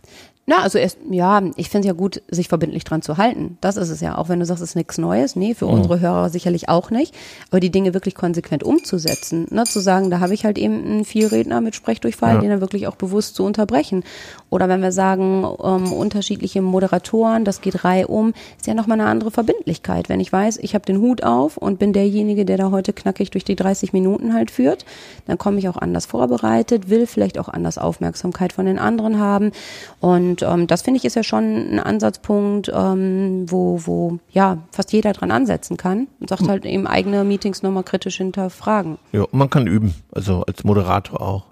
Na, 0.47 0.63
also 0.63 0.79
erst, 0.79 0.99
ja, 1.09 1.41
ich 1.55 1.69
finde 1.71 1.87
es 1.87 1.93
ja 1.93 1.97
gut, 1.97 2.23
sich 2.29 2.49
verbindlich 2.49 2.83
dran 2.83 3.03
zu 3.03 3.19
halten. 3.19 3.57
Das 3.61 3.77
ist 3.77 3.89
es 3.89 4.01
ja. 4.01 4.19
Auch 4.19 4.29
wenn 4.29 4.41
du 4.41 4.47
sagst, 4.47 4.63
es 4.65 4.71
ist 4.71 4.75
nichts 4.75 4.99
Neues. 4.99 5.37
Nee, 5.37 5.55
für 5.55 5.67
unsere 5.67 6.01
Hörer 6.01 6.29
sicherlich 6.29 6.69
auch 6.69 6.91
nicht. 6.91 7.15
Aber 7.51 7.61
die 7.61 7.71
Dinge 7.71 7.95
wirklich 7.95 8.17
konsequent 8.17 8.65
umzusetzen. 8.65 9.47
Ne, 9.51 9.63
zu 9.63 9.79
sagen, 9.79 10.11
da 10.11 10.19
habe 10.19 10.35
ich 10.35 10.45
halt 10.45 10.59
eben 10.59 10.85
einen 10.85 11.05
Vielredner 11.05 11.61
mit 11.61 11.77
Sprechdurchfall, 11.77 12.35
Ja. 12.37 12.41
den 12.41 12.51
dann 12.51 12.61
wirklich 12.61 12.89
auch 12.89 12.97
bewusst 12.97 13.37
zu 13.37 13.45
unterbrechen. 13.45 14.03
Oder 14.49 14.69
wenn 14.69 14.83
wir 14.83 14.91
sagen, 14.91 15.47
ähm, 15.63 15.93
unterschiedliche 15.93 16.63
Moderatoren, 16.63 17.45
das 17.45 17.61
geht 17.61 17.85
reihum, 17.85 18.33
ist 18.59 18.67
ja 18.67 18.75
nochmal 18.75 18.99
eine 19.01 19.09
andere 19.09 19.31
Verbindlichkeit. 19.31 20.09
Wenn 20.09 20.19
ich 20.19 20.33
weiß, 20.33 20.57
ich 20.57 20.75
habe 20.75 20.85
den 20.85 20.99
Hut 21.01 21.23
auf 21.23 21.59
und 21.59 21.79
bin 21.79 21.93
derjenige, 21.93 22.45
der 22.45 22.57
da 22.57 22.73
heute 22.73 22.93
knackig 22.93 23.31
durch 23.31 23.45
die 23.45 23.55
30 23.55 23.93
Minuten 23.93 24.35
halt 24.35 24.51
führt, 24.51 24.85
dann 25.29 25.39
komme 25.39 25.59
ich 25.61 25.69
auch 25.69 25.77
anders 25.77 26.07
vorbereitet, 26.07 26.89
will 26.91 27.07
vielleicht 27.07 27.39
auch 27.39 27.49
anders 27.49 27.79
Aufmerksamkeit 27.79 28.53
von 28.53 28.67
den 28.67 28.81
anderen 28.81 29.21
haben. 29.21 29.53
Und 30.01 30.40
ähm, 30.43 30.67
das 30.67 30.83
finde 30.83 30.99
ich 30.99 31.05
ist 31.05 31.17
ja 31.17 31.23
schon 31.23 31.75
ein 31.75 31.79
Ansatzpunkt, 31.79 32.71
ähm, 32.75 33.47
wo, 33.51 33.81
wo 33.85 34.19
ja 34.31 34.59
fast 34.73 34.93
jeder 34.93 35.13
dran 35.13 35.31
ansetzen 35.31 35.77
kann 35.77 36.09
und 36.19 36.29
sagt 36.29 36.49
halt 36.49 36.65
eben 36.65 36.87
eigene 36.87 37.25
Meetings 37.25 37.63
nochmal 37.63 37.85
kritisch 37.85 38.17
hinterfragen. 38.17 38.99
Ja, 39.13 39.23
und 39.23 39.35
man 39.35 39.51
kann 39.51 39.67
üben, 39.67 39.95
also 40.13 40.43
als 40.43 40.65
Moderator 40.65 41.21
auch. 41.21 41.47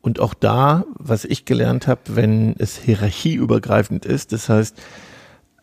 Und 0.00 0.20
auch 0.20 0.34
da, 0.34 0.84
was 0.98 1.24
ich 1.24 1.46
gelernt 1.46 1.86
habe, 1.86 2.00
wenn 2.08 2.54
es 2.58 2.76
hierarchieübergreifend 2.76 4.04
ist, 4.04 4.32
das 4.32 4.48
heißt, 4.48 4.76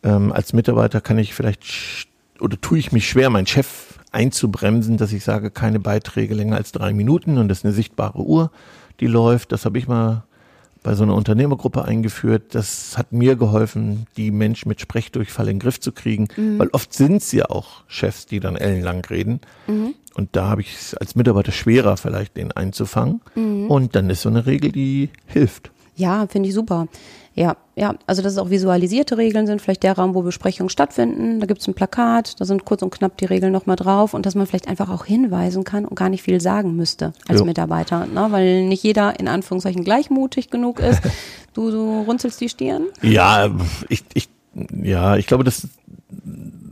ähm, 0.02 0.32
als 0.32 0.52
Mitarbeiter 0.52 1.00
kann 1.00 1.18
ich 1.18 1.34
vielleicht 1.34 2.08
oder 2.40 2.60
tue 2.60 2.78
ich 2.78 2.90
mich 2.90 3.08
schwer, 3.08 3.30
meinen 3.30 3.46
Chef 3.46 4.00
einzubremsen, 4.10 4.96
dass 4.96 5.12
ich 5.12 5.24
sage, 5.24 5.50
keine 5.50 5.80
Beiträge 5.80 6.34
länger 6.34 6.56
als 6.56 6.72
drei 6.72 6.92
Minuten 6.92 7.38
und 7.38 7.48
das 7.48 7.58
ist 7.58 7.64
eine 7.64 7.74
sichtbare 7.74 8.18
Uhr, 8.18 8.50
die 9.00 9.06
läuft. 9.06 9.52
Das 9.52 9.64
habe 9.64 9.78
ich 9.78 9.88
mal 9.88 10.24
bei 10.82 10.94
so 10.94 11.02
einer 11.02 11.14
Unternehmergruppe 11.14 11.84
eingeführt. 11.84 12.54
Das 12.54 12.96
hat 12.96 13.12
mir 13.12 13.36
geholfen, 13.36 14.06
die 14.16 14.30
Menschen 14.30 14.68
mit 14.68 14.80
Sprechdurchfall 14.80 15.48
in 15.48 15.56
den 15.56 15.60
Griff 15.60 15.80
zu 15.80 15.92
kriegen, 15.92 16.28
weil 16.58 16.68
oft 16.72 16.92
sind 16.92 17.16
es 17.16 17.32
ja 17.32 17.46
auch 17.46 17.82
Chefs, 17.88 18.26
die 18.26 18.40
dann 18.40 18.56
ellenlang 18.56 19.04
reden. 19.04 19.40
Und 20.14 20.36
da 20.36 20.48
habe 20.48 20.60
ich 20.60 20.74
es 20.74 20.94
als 20.94 21.14
Mitarbeiter 21.14 21.52
schwerer, 21.52 21.96
vielleicht 21.96 22.36
den 22.36 22.52
einzufangen. 22.52 23.20
Und 23.68 23.96
dann 23.96 24.10
ist 24.10 24.22
so 24.22 24.28
eine 24.28 24.46
Regel, 24.46 24.70
die 24.70 25.10
hilft. 25.26 25.71
Ja, 25.94 26.26
finde 26.26 26.48
ich 26.48 26.54
super. 26.54 26.88
Ja, 27.34 27.56
ja, 27.76 27.94
also 28.06 28.20
dass 28.20 28.32
es 28.32 28.38
auch 28.38 28.50
visualisierte 28.50 29.16
Regeln 29.16 29.46
sind, 29.46 29.62
vielleicht 29.62 29.82
der 29.82 29.96
Raum, 29.96 30.14
wo 30.14 30.20
Besprechungen 30.20 30.68
stattfinden, 30.68 31.40
da 31.40 31.46
gibt's 31.46 31.66
ein 31.66 31.72
Plakat, 31.72 32.38
da 32.38 32.44
sind 32.44 32.66
kurz 32.66 32.82
und 32.82 32.90
knapp 32.90 33.16
die 33.16 33.24
Regeln 33.24 33.52
nochmal 33.52 33.76
drauf 33.76 34.12
und 34.12 34.26
dass 34.26 34.34
man 34.34 34.46
vielleicht 34.46 34.68
einfach 34.68 34.90
auch 34.90 35.06
hinweisen 35.06 35.64
kann 35.64 35.86
und 35.86 35.96
gar 35.96 36.10
nicht 36.10 36.22
viel 36.22 36.42
sagen 36.42 36.76
müsste 36.76 37.14
als 37.26 37.40
Jo. 37.40 37.46
Mitarbeiter, 37.46 38.04
ne? 38.06 38.26
weil 38.30 38.66
nicht 38.66 38.82
jeder 38.82 39.18
in 39.18 39.28
Anführungszeichen 39.28 39.82
gleichmutig 39.84 40.50
genug 40.50 40.78
ist. 40.78 41.00
Du, 41.54 41.70
du 41.70 42.00
runzelst 42.06 42.40
die 42.40 42.48
Stirn. 42.48 42.86
Ja, 43.02 43.50
ich, 43.90 44.04
ich, 44.14 44.30
ja, 44.72 45.18
ich 45.18 45.26
glaube, 45.26 45.44
dass 45.44 45.68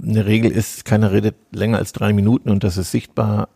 eine 0.02 0.24
Regel 0.24 0.50
ist, 0.50 0.86
keiner 0.86 1.12
redet 1.12 1.36
länger 1.52 1.76
als 1.76 1.92
drei 1.92 2.14
Minuten 2.14 2.48
und 2.48 2.64
das 2.64 2.78
ist 2.78 2.90
sichtbar 2.90 3.50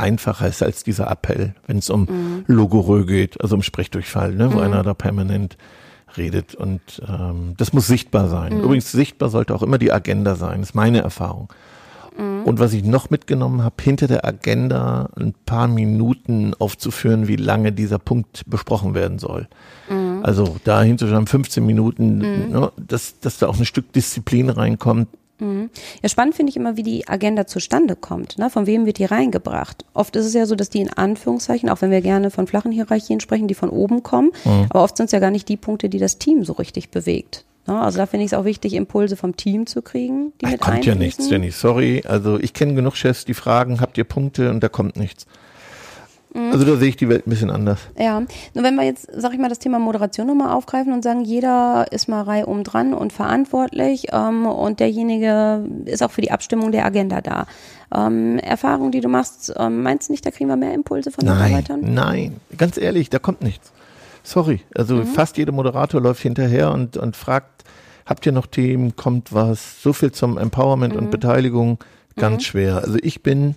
einfacher 0.00 0.48
ist 0.48 0.62
als 0.62 0.82
dieser 0.82 1.10
Appell, 1.10 1.54
wenn 1.66 1.78
es 1.78 1.90
um 1.90 2.44
Logorö 2.46 3.04
geht, 3.04 3.40
also 3.40 3.54
um 3.56 3.62
Sprechdurchfall, 3.62 4.34
ne, 4.34 4.52
wo 4.52 4.60
einer 4.60 4.82
da 4.82 4.94
permanent 4.94 5.56
redet 6.16 6.54
und 6.56 6.80
ähm, 7.08 7.54
das 7.56 7.72
muss 7.72 7.86
sichtbar 7.86 8.28
sein. 8.28 8.60
Übrigens 8.60 8.90
sichtbar 8.90 9.28
sollte 9.28 9.54
auch 9.54 9.62
immer 9.62 9.78
die 9.78 9.92
Agenda 9.92 10.34
sein, 10.34 10.62
ist 10.62 10.74
meine 10.74 11.00
Erfahrung. 11.00 11.52
Und 12.44 12.58
was 12.58 12.74
ich 12.74 12.84
noch 12.84 13.08
mitgenommen 13.08 13.62
habe, 13.62 13.76
hinter 13.80 14.06
der 14.06 14.26
Agenda 14.26 15.08
ein 15.18 15.32
paar 15.46 15.68
Minuten 15.68 16.52
aufzuführen, 16.58 17.28
wie 17.28 17.36
lange 17.36 17.72
dieser 17.72 17.98
Punkt 17.98 18.42
besprochen 18.46 18.94
werden 18.94 19.18
soll. 19.18 19.48
Also 20.22 20.56
da 20.64 20.82
hinzuschreiben, 20.82 21.26
15 21.26 21.64
Minuten, 21.64 22.18
ne, 22.50 22.72
dass, 22.76 23.20
dass 23.20 23.38
da 23.38 23.46
auch 23.46 23.58
ein 23.58 23.64
Stück 23.64 23.92
Disziplin 23.92 24.50
reinkommt. 24.50 25.08
Ja, 26.02 26.08
spannend 26.08 26.34
finde 26.34 26.50
ich 26.50 26.56
immer, 26.56 26.76
wie 26.76 26.82
die 26.82 27.08
Agenda 27.08 27.46
zustande 27.46 27.96
kommt. 27.96 28.38
Ne? 28.38 28.50
Von 28.50 28.66
wem 28.66 28.86
wird 28.86 28.98
die 28.98 29.04
reingebracht? 29.04 29.84
Oft 29.94 30.16
ist 30.16 30.26
es 30.26 30.34
ja 30.34 30.46
so, 30.46 30.54
dass 30.54 30.70
die 30.70 30.80
in 30.80 30.92
Anführungszeichen, 30.92 31.68
auch 31.68 31.80
wenn 31.82 31.90
wir 31.90 32.00
gerne 32.00 32.30
von 32.30 32.46
flachen 32.46 32.72
Hierarchien 32.72 33.20
sprechen, 33.20 33.48
die 33.48 33.54
von 33.54 33.70
oben 33.70 34.02
kommen, 34.02 34.30
aber 34.68 34.82
oft 34.82 34.96
sind 34.96 35.06
es 35.06 35.12
ja 35.12 35.18
gar 35.18 35.30
nicht 35.30 35.48
die 35.48 35.56
Punkte, 35.56 35.88
die 35.88 35.98
das 35.98 36.18
Team 36.18 36.44
so 36.44 36.52
richtig 36.54 36.90
bewegt. 36.90 37.44
Ne? 37.66 37.80
Also 37.80 37.98
da 37.98 38.06
finde 38.06 38.24
ich 38.24 38.32
es 38.32 38.38
auch 38.38 38.44
wichtig, 38.44 38.74
Impulse 38.74 39.16
vom 39.16 39.36
Team 39.36 39.66
zu 39.66 39.82
kriegen, 39.82 40.32
die 40.40 40.46
Ach, 40.46 40.52
mit 40.52 40.60
kommt 40.60 40.84
ja 40.84 40.92
einfließen. 40.92 40.98
nichts, 40.98 41.30
Jenny, 41.30 41.50
sorry. 41.50 42.02
Also 42.06 42.38
ich 42.38 42.52
kenne 42.52 42.74
genug 42.74 42.96
Chefs, 42.96 43.24
die 43.24 43.34
fragen, 43.34 43.80
habt 43.80 43.98
ihr 43.98 44.04
Punkte 44.04 44.50
und 44.50 44.60
da 44.60 44.68
kommt 44.68 44.96
nichts. 44.96 45.26
Also 46.34 46.64
da 46.64 46.76
sehe 46.76 46.88
ich 46.90 46.96
die 46.96 47.08
Welt 47.08 47.26
ein 47.26 47.30
bisschen 47.30 47.50
anders. 47.50 47.80
Ja, 47.98 48.20
nur 48.54 48.62
wenn 48.64 48.76
wir 48.76 48.84
jetzt, 48.84 49.08
sag 49.12 49.32
ich 49.32 49.38
mal, 49.40 49.48
das 49.48 49.58
Thema 49.58 49.80
Moderation 49.80 50.28
nochmal 50.28 50.52
aufgreifen 50.54 50.92
und 50.92 51.02
sagen, 51.02 51.22
jeder 51.22 51.86
ist 51.90 52.08
mal 52.08 52.22
reihum 52.22 52.62
dran 52.62 52.94
und 52.94 53.12
verantwortlich 53.12 54.06
ähm, 54.12 54.46
und 54.46 54.78
derjenige 54.78 55.64
ist 55.86 56.02
auch 56.04 56.12
für 56.12 56.20
die 56.20 56.30
Abstimmung 56.30 56.70
der 56.70 56.84
Agenda 56.86 57.20
da. 57.20 57.46
Ähm, 57.92 58.38
Erfahrung, 58.38 58.92
die 58.92 59.00
du 59.00 59.08
machst, 59.08 59.52
ähm, 59.56 59.82
meinst 59.82 60.08
du 60.08 60.12
nicht, 60.12 60.24
da 60.24 60.30
kriegen 60.30 60.48
wir 60.48 60.56
mehr 60.56 60.72
Impulse 60.74 61.10
von 61.10 61.24
Nein, 61.24 61.38
Mitarbeitern? 61.56 61.94
nein, 61.94 62.36
ganz 62.56 62.76
ehrlich, 62.78 63.10
da 63.10 63.18
kommt 63.18 63.42
nichts. 63.42 63.72
Sorry, 64.22 64.60
also 64.74 64.96
Mhm. 64.96 65.06
fast 65.06 65.36
jeder 65.36 65.50
Moderator 65.52 66.00
läuft 66.00 66.22
hinterher 66.22 66.70
und, 66.70 66.96
und 66.96 67.16
fragt, 67.16 67.64
habt 68.06 68.24
ihr 68.26 68.32
noch 68.32 68.46
Themen, 68.46 68.94
kommt 68.94 69.32
was? 69.34 69.82
So 69.82 69.92
viel 69.92 70.12
zum 70.12 70.38
Empowerment 70.38 70.94
Mhm. 70.94 71.00
und 71.00 71.10
Beteiligung, 71.10 71.78
ganz 72.16 72.44
schwer. 72.44 72.76
Also 72.84 72.98
ich 73.02 73.22
bin, 73.24 73.56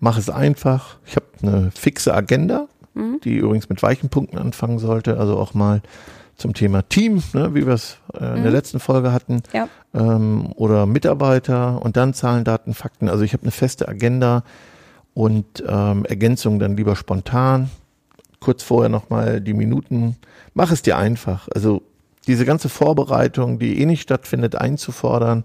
mache 0.00 0.20
es 0.20 0.30
einfach. 0.30 0.96
Ich 1.06 1.16
habe 1.16 1.26
eine 1.42 1.70
fixe 1.72 2.14
Agenda, 2.14 2.66
Mhm. 2.94 3.20
die 3.22 3.36
übrigens 3.36 3.68
mit 3.68 3.82
weichen 3.82 4.08
Punkten 4.08 4.38
anfangen 4.38 4.78
sollte, 4.78 5.18
also 5.18 5.36
auch 5.38 5.54
mal 5.54 5.82
zum 6.36 6.54
Thema 6.54 6.82
Team, 6.88 7.22
ne, 7.32 7.54
wie 7.54 7.66
wir 7.66 7.74
es 7.74 7.98
äh, 8.14 8.36
in 8.36 8.42
der 8.44 8.52
letzten 8.52 8.78
Folge 8.80 9.12
hatten, 9.12 9.34
Mhm. 9.34 9.40
Ja. 9.52 9.68
ähm, 9.94 10.52
oder 10.56 10.86
Mitarbeiter 10.86 11.82
und 11.82 11.96
dann 11.96 12.14
Zahlen, 12.14 12.44
Daten, 12.44 12.74
Fakten. 12.74 13.08
Also 13.08 13.24
ich 13.24 13.32
habe 13.32 13.42
eine 13.42 13.50
feste 13.50 13.88
Agenda 13.88 14.44
und 15.14 15.62
ähm, 15.66 16.04
Ergänzungen 16.04 16.58
dann 16.60 16.76
lieber 16.76 16.94
spontan. 16.96 17.70
Kurz 18.40 18.62
vorher 18.62 18.88
nochmal 18.88 19.40
die 19.40 19.52
Minuten. 19.54 20.14
Mach 20.54 20.70
es 20.70 20.82
dir 20.82 20.96
einfach. 20.96 21.48
Also 21.52 21.82
diese 22.28 22.44
ganze 22.44 22.68
Vorbereitung, 22.68 23.58
die 23.58 23.80
eh 23.80 23.86
nicht 23.86 24.02
stattfindet, 24.02 24.54
einzufordern, 24.54 25.44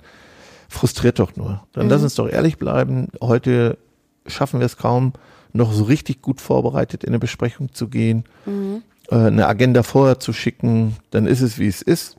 frustriert 0.69 1.17
doch 1.17 1.35
nur. 1.35 1.63
Dann 1.73 1.89
lass 1.89 2.03
uns 2.03 2.13
doch 2.15 2.27
ehrlich 2.29 2.57
bleiben. 2.59 3.07
Heute 3.19 3.77
schaffen 4.27 4.59
wir 4.59 4.65
es 4.65 4.77
kaum, 4.77 5.13
noch 5.51 5.71
so 5.73 5.83
richtig 5.83 6.21
gut 6.21 6.41
vorbereitet 6.41 7.03
in 7.03 7.09
eine 7.09 7.19
Besprechung 7.19 7.73
zu 7.73 7.87
gehen, 7.87 8.23
äh, 9.09 9.15
eine 9.15 9.47
Agenda 9.47 9.83
vorher 9.83 10.19
zu 10.19 10.33
schicken. 10.33 10.95
Dann 11.11 11.27
ist 11.27 11.41
es, 11.41 11.59
wie 11.59 11.67
es 11.67 11.81
ist 11.81 12.17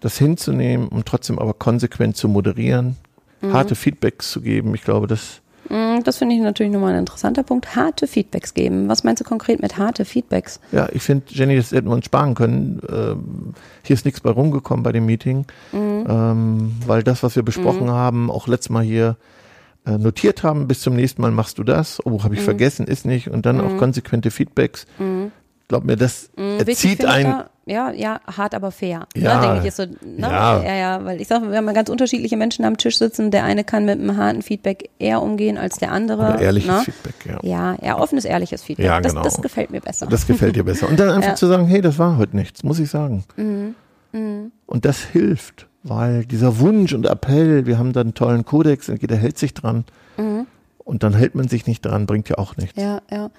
das 0.00 0.16
hinzunehmen 0.16 0.88
und 0.88 1.06
trotzdem 1.06 1.38
aber 1.38 1.54
konsequent 1.54 2.16
zu 2.16 2.28
moderieren, 2.28 2.96
harte 3.42 3.74
Feedbacks 3.74 4.30
zu 4.30 4.40
geben. 4.40 4.74
Ich 4.74 4.82
glaube, 4.82 5.06
das 5.06 5.40
Mm, 5.70 6.02
Das 6.02 6.18
finde 6.18 6.34
ich 6.34 6.40
natürlich 6.40 6.72
nochmal 6.72 6.92
ein 6.94 7.00
interessanter 7.00 7.42
Punkt. 7.44 7.76
Harte 7.76 8.06
Feedbacks 8.06 8.54
geben. 8.54 8.88
Was 8.88 9.04
meinst 9.04 9.20
du 9.20 9.24
konkret 9.24 9.62
mit 9.62 9.78
harte 9.78 10.04
Feedbacks? 10.04 10.60
Ja, 10.72 10.88
ich 10.92 11.02
finde, 11.02 11.24
Jenny, 11.28 11.56
das 11.56 11.70
hätten 11.70 11.88
wir 11.88 11.94
uns 11.94 12.06
sparen 12.06 12.34
können. 12.34 12.80
Ähm, 12.90 13.54
hier 13.84 13.94
ist 13.94 14.04
nichts 14.04 14.20
bei 14.20 14.30
rumgekommen 14.30 14.82
bei 14.82 14.92
dem 14.92 15.06
Meeting, 15.06 15.46
ähm, 15.72 16.74
weil 16.86 17.02
das, 17.02 17.22
was 17.22 17.36
wir 17.36 17.44
besprochen 17.44 17.90
haben, 17.90 18.30
auch 18.30 18.48
letztes 18.48 18.70
Mal 18.70 18.82
hier 18.82 19.16
äh, 19.86 19.98
notiert 19.98 20.42
haben, 20.42 20.68
bis 20.68 20.80
zum 20.80 20.94
nächsten 20.94 21.22
Mal 21.22 21.30
machst 21.30 21.58
du 21.58 21.64
das. 21.64 22.00
Oh, 22.04 22.22
habe 22.22 22.34
ich 22.34 22.40
vergessen, 22.42 22.86
ist 22.86 23.06
nicht. 23.06 23.28
Und 23.28 23.46
dann 23.46 23.60
auch 23.60 23.76
konsequente 23.78 24.30
Feedbacks. 24.30 24.86
Glaub 25.68 25.84
mir, 25.84 25.96
das 25.96 26.30
Wichtig 26.34 26.68
erzieht 26.68 26.96
finde 26.98 27.04
ich 27.04 27.08
ein. 27.10 27.24
da, 27.24 27.50
ja, 27.64 27.92
ja, 27.92 28.20
hart, 28.36 28.56
aber 28.56 28.72
fair. 28.72 29.06
Ja. 29.16 29.36
Ne, 29.36 29.46
denke 29.46 29.58
ich, 29.60 29.66
ist 29.66 29.76
so, 29.76 29.84
ne? 29.84 29.94
Ja. 30.22 30.60
ja. 30.64 30.74
ja, 30.74 31.04
weil 31.04 31.20
ich 31.20 31.28
sage, 31.28 31.48
wir 31.48 31.56
haben 31.56 31.66
ja 31.66 31.72
ganz 31.72 31.88
unterschiedliche 31.88 32.36
Menschen 32.36 32.64
am 32.64 32.76
Tisch 32.76 32.98
sitzen. 32.98 33.30
Der 33.30 33.44
eine 33.44 33.62
kann 33.62 33.84
mit 33.84 34.00
einem 34.00 34.16
harten 34.16 34.42
Feedback 34.42 34.90
eher 34.98 35.22
umgehen 35.22 35.56
als 35.56 35.76
der 35.78 35.92
andere. 35.92 36.22
Oder 36.34 36.40
ehrliches 36.40 36.68
ne? 36.70 36.82
Feedback, 36.84 37.14
ja. 37.24 37.38
Ja, 37.42 37.76
ja, 37.86 37.98
offenes, 38.00 38.24
ehrliches 38.24 38.64
Feedback. 38.64 38.86
Ja, 38.86 39.00
das, 39.00 39.12
genau. 39.12 39.22
das 39.22 39.40
gefällt 39.40 39.70
mir 39.70 39.80
besser. 39.80 40.06
Das 40.06 40.26
gefällt 40.26 40.56
dir 40.56 40.64
besser. 40.64 40.88
Und 40.88 40.98
dann 40.98 41.08
einfach 41.14 41.30
Ja. 41.30 41.34
zu 41.36 41.46
sagen, 41.46 41.66
hey, 41.66 41.80
das 41.80 41.98
war 42.00 42.18
heute 42.18 42.34
nichts, 42.36 42.64
muss 42.64 42.80
ich 42.80 42.90
sagen. 42.90 43.22
Mhm. 43.36 43.76
Und 44.66 44.84
das 44.84 45.04
hilft, 45.04 45.68
weil 45.82 46.24
dieser 46.24 46.58
Wunsch 46.58 46.92
und 46.92 47.06
Appell, 47.06 47.66
wir 47.66 47.78
haben 47.78 47.92
da 47.92 48.00
einen 48.00 48.14
tollen 48.14 48.44
Kodex 48.44 48.88
und 48.88 49.00
jeder 49.00 49.16
hält 49.16 49.38
sich 49.38 49.54
dran. 49.54 49.84
Und 50.84 51.02
dann 51.02 51.14
hält 51.14 51.34
man 51.34 51.48
sich 51.48 51.66
nicht 51.66 51.86
dran, 51.86 52.06
bringt 52.06 52.28
ja 52.28 52.38
auch 52.38 52.56
nichts. 52.56 52.76
Mhm. 52.76 52.82
Ja, 52.82 53.00
ja. 53.10 53.30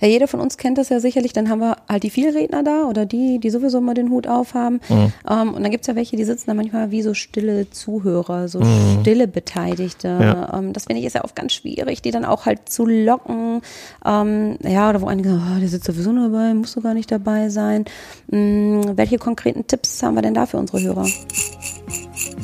Ja, 0.00 0.08
jeder 0.08 0.28
von 0.28 0.40
uns 0.40 0.56
kennt 0.56 0.78
das 0.78 0.88
ja 0.88 1.00
sicherlich. 1.00 1.32
Dann 1.32 1.48
haben 1.48 1.60
wir 1.60 1.76
halt 1.88 2.02
die 2.02 2.10
Vielredner 2.10 2.62
da 2.62 2.84
oder 2.84 3.06
die, 3.06 3.38
die 3.38 3.50
sowieso 3.50 3.80
mal 3.80 3.94
den 3.94 4.10
Hut 4.10 4.26
aufhaben. 4.26 4.80
Mhm. 4.88 5.12
Ähm, 5.28 5.54
und 5.54 5.62
dann 5.62 5.70
gibt's 5.70 5.86
ja 5.86 5.96
welche, 5.96 6.16
die 6.16 6.24
sitzen 6.24 6.44
da 6.46 6.54
manchmal 6.54 6.90
wie 6.90 7.02
so 7.02 7.14
stille 7.14 7.70
Zuhörer, 7.70 8.48
so 8.48 8.60
stille 9.00 9.28
Beteiligte. 9.28 10.14
Mhm. 10.14 10.22
Ja. 10.22 10.58
Ähm, 10.58 10.72
das 10.72 10.84
finde 10.84 11.00
ich 11.00 11.06
ist 11.06 11.14
ja 11.14 11.24
oft 11.24 11.36
ganz 11.36 11.52
schwierig, 11.52 12.02
die 12.02 12.10
dann 12.10 12.24
auch 12.24 12.46
halt 12.46 12.68
zu 12.68 12.86
locken. 12.86 13.60
Ähm, 14.04 14.56
ja, 14.62 14.90
oder 14.90 15.00
wo 15.00 15.06
einige 15.06 15.30
sagen, 15.30 15.42
oh, 15.56 15.60
der 15.60 15.68
sitzt 15.68 15.86
sowieso 15.86 16.12
nur 16.12 16.28
dabei, 16.28 16.54
musst 16.54 16.76
du 16.76 16.80
gar 16.80 16.94
nicht 16.94 17.10
dabei 17.10 17.48
sein. 17.48 17.84
Hm, 18.30 18.96
welche 18.96 19.18
konkreten 19.18 19.66
Tipps 19.66 20.02
haben 20.02 20.14
wir 20.14 20.22
denn 20.22 20.34
da 20.34 20.46
für 20.46 20.58
unsere 20.58 20.80
Hörer? 20.82 21.06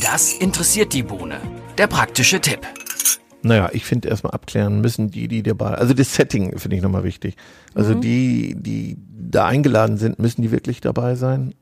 Das 0.01 0.33
interessiert 0.35 0.93
die 0.93 1.03
Bohne. 1.03 1.41
Der 1.77 1.87
praktische 1.87 2.41
Tipp. 2.41 2.61
Naja, 3.43 3.71
ich 3.73 3.85
finde 3.85 4.09
erstmal 4.09 4.33
abklären 4.33 4.81
müssen 4.81 5.11
die, 5.11 5.29
die 5.29 5.43
dabei, 5.43 5.75
also 5.75 5.95
das 5.95 6.15
Setting 6.15 6.59
finde 6.59 6.77
ich 6.77 6.83
nochmal 6.83 7.05
wichtig. 7.05 7.37
Also 7.75 7.95
die, 7.95 8.57
die 8.57 8.97
da 9.31 9.47
eingeladen 9.47 9.97
sind, 9.97 10.19
müssen 10.19 10.43
die 10.43 10.51
wirklich 10.51 10.81
dabei 10.81 11.15
sein. 11.15 11.55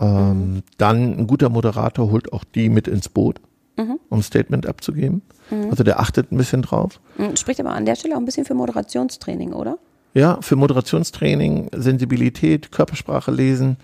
Ähm, 0.00 0.62
Dann 0.76 1.18
ein 1.18 1.26
guter 1.26 1.50
Moderator 1.50 2.10
holt 2.10 2.32
auch 2.32 2.44
die 2.44 2.68
mit 2.68 2.88
ins 2.88 3.08
Boot, 3.08 3.40
um 3.76 3.98
ein 4.10 4.22
Statement 4.22 4.66
abzugeben. 4.66 5.22
Also 5.70 5.84
der 5.84 6.00
achtet 6.00 6.30
ein 6.32 6.36
bisschen 6.36 6.62
drauf. 6.62 7.00
Hm, 7.16 7.36
Spricht 7.36 7.60
aber 7.60 7.70
an 7.70 7.86
der 7.86 7.94
Stelle 7.94 8.14
auch 8.16 8.20
ein 8.20 8.24
bisschen 8.24 8.44
für 8.44 8.54
Moderationstraining, 8.54 9.52
oder? 9.52 9.78
Ja, 10.14 10.38
für 10.42 10.56
Moderationstraining, 10.56 11.70
Sensibilität, 11.74 12.72
Körpersprache 12.72 13.30
lesen, 13.30 13.76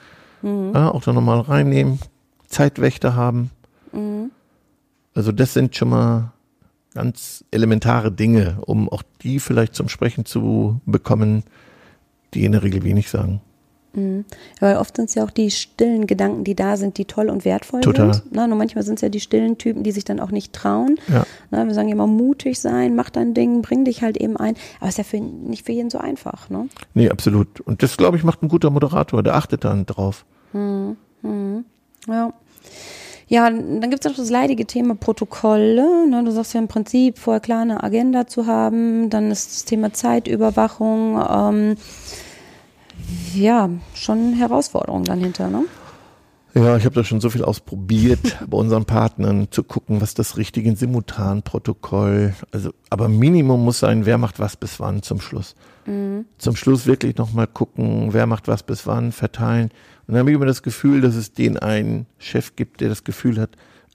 ja, 0.42 0.90
auch 0.90 1.02
da 1.02 1.12
nochmal 1.12 1.40
reinnehmen, 1.40 2.00
Zeitwächter 2.48 3.14
haben. 3.16 3.50
Also 5.14 5.32
das 5.32 5.54
sind 5.54 5.74
schon 5.74 5.88
mal 5.88 6.32
ganz 6.94 7.44
elementare 7.50 8.12
Dinge, 8.12 8.58
um 8.64 8.88
auch 8.88 9.02
die 9.22 9.40
vielleicht 9.40 9.74
zum 9.74 9.88
Sprechen 9.88 10.24
zu 10.24 10.80
bekommen, 10.86 11.44
die 12.32 12.44
in 12.44 12.52
der 12.52 12.62
Regel 12.62 12.82
wenig 12.82 13.10
sagen. 13.10 13.40
Weil 14.60 14.76
oft 14.76 14.96
sind 14.96 15.08
es 15.08 15.14
ja 15.14 15.24
auch 15.24 15.30
die 15.30 15.50
stillen 15.50 16.06
Gedanken, 16.06 16.42
die 16.42 16.56
da 16.56 16.76
sind, 16.76 16.98
die 16.98 17.04
toll 17.04 17.30
und 17.30 17.44
wertvoll 17.44 17.80
Total. 17.80 18.12
sind. 18.14 18.32
Ne? 18.32 18.48
Nur 18.48 18.58
manchmal 18.58 18.82
sind 18.82 18.96
es 18.96 19.02
ja 19.02 19.08
die 19.08 19.20
stillen 19.20 19.56
Typen, 19.56 19.84
die 19.84 19.92
sich 19.92 20.04
dann 20.04 20.18
auch 20.18 20.32
nicht 20.32 20.52
trauen. 20.52 20.98
Ja. 21.08 21.24
Ne? 21.52 21.66
Wir 21.66 21.74
sagen 21.74 21.88
ja 21.88 21.94
immer 21.94 22.08
mutig 22.08 22.58
sein, 22.58 22.96
mach 22.96 23.10
dein 23.10 23.34
Ding, 23.34 23.62
bring 23.62 23.84
dich 23.84 24.02
halt 24.02 24.16
eben 24.16 24.36
ein. 24.36 24.56
Aber 24.80 24.88
es 24.88 24.94
ist 24.94 24.98
ja 24.98 25.04
für, 25.04 25.20
nicht 25.20 25.64
für 25.64 25.72
jeden 25.72 25.90
so 25.90 25.98
einfach. 25.98 26.50
Ne? 26.50 26.68
Nee, 26.94 27.08
absolut. 27.08 27.60
Und 27.60 27.84
das, 27.84 27.96
glaube 27.96 28.16
ich, 28.16 28.24
macht 28.24 28.42
ein 28.42 28.48
guter 28.48 28.70
Moderator, 28.70 29.22
der 29.22 29.36
achtet 29.36 29.64
dann 29.64 29.86
drauf. 29.86 30.24
Ja. 32.08 32.32
Ja, 33.34 33.50
dann 33.50 33.90
gibt 33.90 34.04
es 34.04 34.08
noch 34.08 34.16
das 34.16 34.30
leidige 34.30 34.64
Thema 34.64 34.94
Protokolle. 34.94 36.08
Ne? 36.08 36.22
Du 36.24 36.30
sagst 36.30 36.54
ja 36.54 36.60
im 36.60 36.68
Prinzip, 36.68 37.18
vorher 37.18 37.40
klar 37.40 37.62
eine 37.62 37.82
Agenda 37.82 38.28
zu 38.28 38.46
haben. 38.46 39.10
Dann 39.10 39.32
ist 39.32 39.50
das 39.50 39.64
Thema 39.64 39.92
Zeitüberwachung. 39.92 41.20
Ähm, 41.28 41.74
ja, 43.34 43.70
schon 43.92 44.18
eine 44.18 44.36
Herausforderung 44.36 45.02
dann 45.02 45.18
hinter. 45.18 45.48
Ne? 45.48 45.64
Ja, 46.54 46.76
ich 46.76 46.84
habe 46.84 46.94
da 46.94 47.02
schon 47.02 47.20
so 47.20 47.28
viel 47.28 47.42
ausprobiert 47.42 48.38
bei 48.46 48.56
unseren 48.56 48.84
Partnern 48.84 49.48
zu 49.50 49.64
gucken, 49.64 50.00
was 50.00 50.14
das 50.14 50.36
richtige 50.36 50.76
Simultanprotokoll. 50.76 52.34
Also, 52.52 52.70
aber 52.88 53.08
Minimum 53.08 53.64
muss 53.64 53.80
sein, 53.80 54.06
wer 54.06 54.16
macht 54.16 54.38
was 54.38 54.56
bis 54.56 54.78
wann 54.78 55.02
zum 55.02 55.20
Schluss. 55.20 55.56
Zum 56.38 56.56
Schluss 56.56 56.86
wirklich 56.86 57.16
nochmal 57.16 57.46
gucken, 57.46 58.08
wer 58.12 58.26
macht 58.26 58.48
was 58.48 58.62
bis 58.62 58.86
wann, 58.86 59.12
verteilen. 59.12 59.70
Und 60.06 60.14
dann 60.14 60.18
habe 60.18 60.30
ich 60.30 60.36
immer 60.36 60.46
das 60.46 60.62
Gefühl, 60.62 61.00
dass 61.00 61.14
es 61.14 61.32
den 61.32 61.58
einen 61.58 62.06
Chef 62.18 62.56
gibt, 62.56 62.80
der 62.80 62.88
das 62.88 63.04
Gefühl 63.04 63.40
hat, 63.40 63.50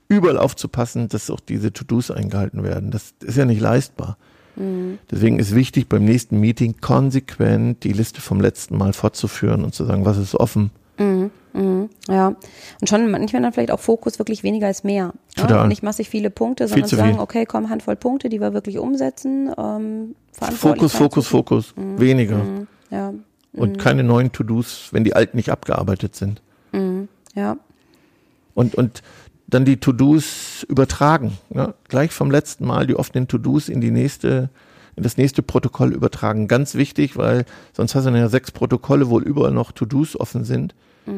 überall 0.08 0.38
aufzupassen, 0.38 1.08
dass 1.08 1.30
auch 1.30 1.40
diese 1.40 1.72
To-Dos 1.72 2.10
eingehalten 2.10 2.64
werden. 2.64 2.90
Das 2.90 3.14
ist 3.22 3.36
ja 3.36 3.44
nicht 3.44 3.60
leistbar. 3.60 4.16
Deswegen 5.10 5.38
ist 5.38 5.54
wichtig, 5.54 5.88
beim 5.88 6.04
nächsten 6.04 6.38
Meeting 6.40 6.76
konsequent 6.80 7.84
die 7.84 7.92
Liste 7.92 8.20
vom 8.20 8.40
letzten 8.40 8.76
Mal 8.76 8.92
fortzuführen 8.92 9.64
und 9.64 9.74
zu 9.74 9.84
sagen, 9.84 10.04
was 10.04 10.18
ist 10.18 10.34
offen, 10.34 10.70
Ja, 12.08 12.28
und 12.80 12.88
schon 12.88 13.10
manchmal 13.10 13.42
dann 13.42 13.52
vielleicht 13.52 13.70
auch 13.70 13.80
Fokus 13.80 14.18
wirklich 14.18 14.42
weniger 14.42 14.66
als 14.66 14.84
mehr. 14.84 15.12
Ja? 15.36 15.66
Nicht 15.66 15.82
massig 15.82 16.08
viele 16.08 16.30
Punkte, 16.30 16.68
sondern 16.68 16.88
zu 16.88 16.96
sagen, 16.96 17.14
viel. 17.14 17.20
okay, 17.20 17.46
komm, 17.46 17.70
Handvoll 17.70 17.96
Punkte, 17.96 18.28
die 18.28 18.40
wir 18.40 18.54
wirklich 18.54 18.78
umsetzen. 18.78 19.50
Ähm, 19.58 20.14
Fokus, 20.32 20.92
Fokus, 20.92 21.26
Fokus. 21.26 21.74
Weniger. 21.76 22.40
Ja, 22.90 23.12
Und 23.52 23.78
keine 23.78 24.02
neuen 24.04 24.32
To-Dos, 24.32 24.88
wenn 24.92 25.04
die 25.04 25.14
alten 25.14 25.36
nicht 25.36 25.50
abgearbeitet 25.50 26.14
sind. 26.16 26.40
ja, 27.34 27.56
Und, 28.54 28.74
und 28.74 29.02
dann 29.48 29.64
die 29.64 29.78
To-Dos 29.78 30.64
übertragen. 30.68 31.38
Ja? 31.52 31.74
Gleich 31.88 32.12
vom 32.12 32.30
letzten 32.30 32.66
Mal 32.66 32.86
die 32.86 32.94
offenen 32.96 33.26
To-Dos 33.28 33.68
in 33.68 33.80
die 33.80 33.90
nächste, 33.90 34.50
in 35.00 35.04
das 35.04 35.16
nächste 35.16 35.42
Protokoll 35.42 35.94
übertragen. 35.94 36.46
Ganz 36.46 36.74
wichtig, 36.74 37.16
weil 37.16 37.46
sonst 37.72 37.94
hast 37.94 38.04
du 38.06 38.10
ja 38.10 38.28
sechs 38.28 38.50
Protokolle, 38.50 39.08
wo 39.08 39.18
überall 39.18 39.50
noch 39.50 39.72
To-Dos 39.72 40.14
offen 40.20 40.44
sind. 40.44 40.74
Ja, 41.06 41.14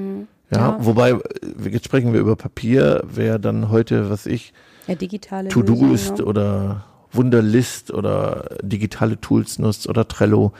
Ja. 0.57 0.77
wobei, 0.79 1.11
äh, 1.11 1.19
jetzt 1.69 1.87
sprechen 1.87 2.12
wir 2.12 2.21
über 2.21 2.37
Papier, 2.37 3.03
wer 3.12 3.41
dann 3.41 3.71
heute, 3.71 4.09
was 4.09 4.27
ich, 4.27 4.53
ja, 4.87 4.95
digitale 4.95 5.49
To-Do-Ist 5.49 6.11
Lösungen, 6.11 6.19
ne? 6.19 6.25
oder 6.25 6.85
Wunderlist 7.11 7.93
oder 7.93 8.45
digitale 8.62 9.21
Tools 9.21 9.59
nutzt 9.59 9.89
oder 9.89 10.07
Trello. 10.07 10.53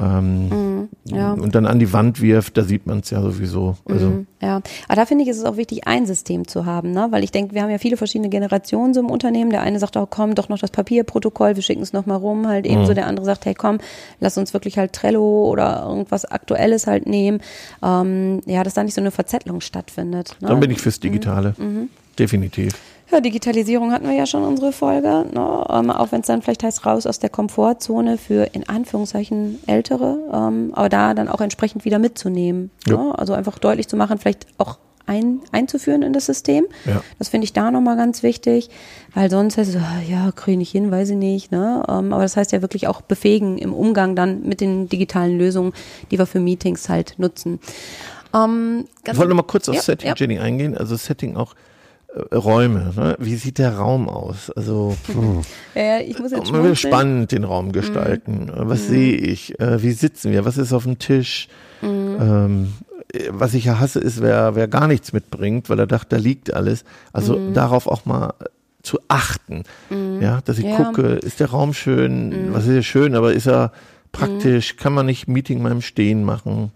Ähm, 0.00 0.88
ja. 1.04 1.32
und 1.32 1.54
dann 1.54 1.66
an 1.66 1.78
die 1.78 1.92
Wand 1.92 2.20
wirft, 2.22 2.56
da 2.56 2.62
sieht 2.62 2.86
man 2.86 3.00
es 3.00 3.10
ja 3.10 3.20
sowieso. 3.20 3.76
Also 3.84 4.06
Mhm, 4.06 4.26
ja, 4.40 4.60
aber 4.88 4.96
da 4.96 5.04
finde 5.06 5.24
ich, 5.24 5.30
ist 5.30 5.38
es 5.38 5.44
auch 5.44 5.56
wichtig, 5.56 5.86
ein 5.86 6.06
System 6.06 6.48
zu 6.48 6.64
haben, 6.64 6.92
ne? 6.92 7.08
weil 7.10 7.22
ich 7.24 7.30
denke, 7.32 7.54
wir 7.54 7.62
haben 7.62 7.70
ja 7.70 7.78
viele 7.78 7.96
verschiedene 7.96 8.30
Generationen 8.30 8.94
so 8.94 9.00
im 9.00 9.10
Unternehmen. 9.10 9.50
Der 9.50 9.60
eine 9.62 9.78
sagt, 9.78 9.96
oh 9.96 10.06
komm, 10.08 10.34
doch 10.34 10.48
noch 10.48 10.58
das 10.58 10.70
Papierprotokoll, 10.70 11.56
wir 11.56 11.62
schicken 11.62 11.82
es 11.82 11.92
nochmal 11.92 12.16
rum, 12.18 12.46
halt 12.48 12.64
Mhm. 12.64 12.72
ebenso. 12.72 12.94
Der 12.94 13.06
andere 13.06 13.26
sagt, 13.26 13.44
hey 13.44 13.54
komm, 13.54 13.78
lass 14.20 14.38
uns 14.38 14.54
wirklich 14.54 14.78
halt 14.78 14.92
Trello 14.92 15.46
oder 15.48 15.84
irgendwas 15.86 16.24
Aktuelles 16.24 16.86
halt 16.86 17.06
nehmen. 17.06 17.40
Ähm, 17.82 18.40
ja, 18.46 18.62
dass 18.64 18.74
da 18.74 18.82
nicht 18.84 18.94
so 18.94 19.00
eine 19.00 19.10
Verzettlung 19.10 19.60
stattfindet. 19.60 20.36
Ne? 20.40 20.48
dann 20.48 20.60
bin 20.60 20.70
ich 20.70 20.80
fürs 20.80 21.00
Digitale. 21.00 21.54
Mhm. 21.58 21.88
Definitiv. 22.18 22.74
Ja, 23.10 23.20
Digitalisierung 23.20 23.90
hatten 23.92 24.06
wir 24.06 24.14
ja 24.14 24.24
schon 24.24 24.44
unsere 24.44 24.72
Folge, 24.72 25.26
ne? 25.32 25.66
ähm, 25.68 25.90
auch 25.90 26.12
wenn 26.12 26.20
es 26.20 26.28
dann 26.28 26.42
vielleicht 26.42 26.62
heißt, 26.62 26.86
raus 26.86 27.06
aus 27.06 27.18
der 27.18 27.28
Komfortzone 27.28 28.18
für 28.18 28.44
in 28.52 28.68
Anführungszeichen 28.68 29.58
Ältere, 29.66 30.18
ähm, 30.32 30.70
aber 30.74 30.88
da 30.88 31.14
dann 31.14 31.28
auch 31.28 31.40
entsprechend 31.40 31.84
wieder 31.84 31.98
mitzunehmen. 31.98 32.70
Ja. 32.86 32.96
Ne? 32.96 33.18
Also 33.18 33.32
einfach 33.32 33.58
deutlich 33.58 33.88
zu 33.88 33.96
machen, 33.96 34.18
vielleicht 34.18 34.46
auch 34.58 34.78
ein, 35.06 35.40
einzuführen 35.50 36.02
in 36.02 36.12
das 36.12 36.26
System. 36.26 36.66
Ja. 36.86 37.02
Das 37.18 37.28
finde 37.30 37.46
ich 37.46 37.52
da 37.52 37.72
nochmal 37.72 37.96
ganz 37.96 38.22
wichtig, 38.22 38.70
weil 39.12 39.28
sonst 39.28 39.58
heißt 39.58 39.70
es, 39.70 39.76
ah, 39.76 40.00
ja, 40.08 40.30
kriege 40.30 40.52
ich 40.52 40.58
nicht 40.58 40.70
hin, 40.70 40.92
weiß 40.92 41.10
ich 41.10 41.16
nicht. 41.16 41.50
Ne? 41.50 41.82
Ähm, 41.88 42.12
aber 42.12 42.22
das 42.22 42.36
heißt 42.36 42.52
ja 42.52 42.62
wirklich 42.62 42.86
auch 42.86 43.00
befähigen 43.00 43.58
im 43.58 43.72
Umgang 43.74 44.14
dann 44.14 44.42
mit 44.42 44.60
den 44.60 44.88
digitalen 44.88 45.36
Lösungen, 45.36 45.72
die 46.12 46.18
wir 46.18 46.26
für 46.26 46.38
Meetings 46.38 46.88
halt 46.88 47.14
nutzen. 47.18 47.58
Ähm, 48.32 48.84
Ich 49.04 49.16
wollte 49.16 49.30
noch 49.30 49.36
mal 49.36 49.42
kurz 49.42 49.68
auf 49.68 49.74
Ja, 49.74 49.82
Setting, 49.82 50.08
ja. 50.10 50.14
Jenny, 50.16 50.38
eingehen. 50.38 50.78
Also 50.78 50.94
Setting 50.94 51.36
auch 51.36 51.54
Räume. 52.34 52.92
Ne? 52.96 53.16
Wie 53.20 53.36
sieht 53.36 53.58
der 53.58 53.76
Raum 53.76 54.08
aus? 54.08 54.50
Also 54.50 54.96
Ja, 55.74 55.98
ich 56.00 56.18
muss 56.18 56.32
jetzt 56.32 56.50
man 56.50 56.64
will 56.64 56.74
spannend 56.76 57.30
den 57.32 57.44
Raum 57.44 57.72
gestalten. 57.72 58.48
Äh, 58.48 58.68
Was 58.68 58.86
sehe 58.88 59.14
ich? 59.16 59.58
Äh, 59.60 59.82
wie 59.82 59.92
sitzen 59.92 60.32
wir? 60.32 60.44
Was 60.44 60.56
ist 60.58 60.72
auf 60.72 60.84
dem 60.84 60.98
Tisch? 60.98 61.48
Ähm, 61.82 62.72
äh, 63.12 63.28
was 63.30 63.54
ich 63.54 63.64
ja 63.66 63.78
hasse, 63.78 64.00
ist, 64.00 64.20
wer, 64.22 64.54
wer 64.56 64.66
gar 64.68 64.88
nichts 64.88 65.12
mitbringt, 65.12 65.70
weil 65.70 65.78
er 65.78 65.86
dachte, 65.86 66.16
da 66.16 66.22
liegt 66.22 66.52
alles. 66.52 66.84
Also 67.12 67.38
darauf 67.52 67.86
auch 67.86 68.04
mal 68.06 68.34
äh, 68.40 68.44
zu 68.82 68.98
achten. 69.08 69.62
Ja, 70.20 70.40
dass 70.44 70.58
ich 70.58 70.64
Ja. 70.64 70.76
gucke, 70.84 71.02
ist 71.02 71.38
der 71.38 71.50
Raum 71.50 71.74
schön? 71.74 72.48
Was 72.52 72.66
ist 72.66 72.74
ja 72.74 72.82
schön, 72.82 73.14
aber 73.14 73.32
ist 73.34 73.46
er 73.46 73.72
praktisch? 74.12 74.76
Kann 74.76 74.92
man 74.92 75.06
nicht 75.06 75.28
Meeting 75.28 75.62
mal 75.62 75.72
im 75.72 75.82
Stehen 75.82 76.24
machen? 76.24 76.72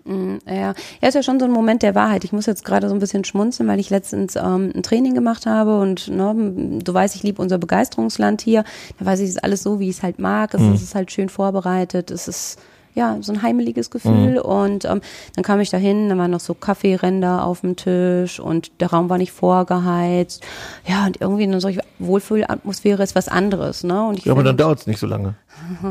Ja, 0.47 0.75
ja, 1.01 1.09
ist 1.09 1.15
ja 1.15 1.23
schon 1.23 1.39
so 1.41 1.47
ein 1.47 1.53
Moment 1.53 1.83
der 1.83 1.95
Wahrheit. 1.95 2.25
Ich 2.25 2.33
muss 2.33 2.47
jetzt 2.47 2.65
gerade 2.65 2.89
so 2.89 2.95
ein 2.95 3.01
bisschen 3.01 3.25
schmunzeln, 3.25 3.69
weil 3.69 3.81
ich 3.81 3.91
letztens 3.91 4.37
ähm, 4.37 4.73
ein 4.75 4.83
Training 4.83 5.15
gemacht 5.15 5.47
habe 5.47 5.79
und 5.81 6.09
ne, 6.09 6.81
du 6.83 6.95
weißt, 6.95 7.17
ich 7.17 7.23
liebe 7.23 7.43
unser 7.43 7.59
Begeisterungsland 7.59 8.41
hier. 8.41 8.65
Da 8.99 9.07
weiß 9.07 9.21
ich, 9.21 9.27
es 9.27 9.37
ist 9.37 9.45
alles 9.45 9.63
so, 9.63 9.81
wie 9.81 9.89
ich 9.89 9.97
es 9.97 10.03
halt 10.03 10.19
mag. 10.19 10.55
Es 10.55 10.83
ist 10.83 10.95
halt 10.95 11.11
schön 11.13 11.29
vorbereitet. 11.29 12.11
Es 12.11 12.29
ist 12.29 12.59
ja 12.95 13.19
so 13.21 13.33
ein 13.33 13.43
heimeliges 13.43 13.91
Gefühl. 13.91 14.39
Und 14.39 14.85
ähm, 14.85 15.01
dann 15.35 15.45
kam 15.45 15.61
ich 15.61 15.71
dahin, 15.71 16.09
da 16.09 16.17
waren 16.17 16.31
noch 16.31 16.41
so 16.41 16.55
Kaffeeränder 16.55 17.45
auf 17.45 17.61
dem 17.61 17.77
Tisch 17.77 18.41
und 18.41 18.81
der 18.81 18.91
Raum 18.91 19.09
war 19.09 19.19
nicht 19.19 19.33
vorgeheizt. 19.33 20.43
Ja, 20.87 21.07
und 21.07 21.21
irgendwie 21.21 21.45
eine 21.45 21.61
solche 21.61 21.83
Wohlfühlatmosphäre 21.99 23.03
ist 23.03 23.15
was 23.15 23.29
anderes. 23.29 23.85
Ne? 23.85 24.07
Und 24.07 24.19
ich 24.19 24.25
Ja, 24.25 24.33
aber 24.33 24.45
dann 24.45 24.57
dauert 24.57 24.81
es 24.81 24.87
nicht 24.87 24.99
so 24.99 25.07
lange. 25.07 25.35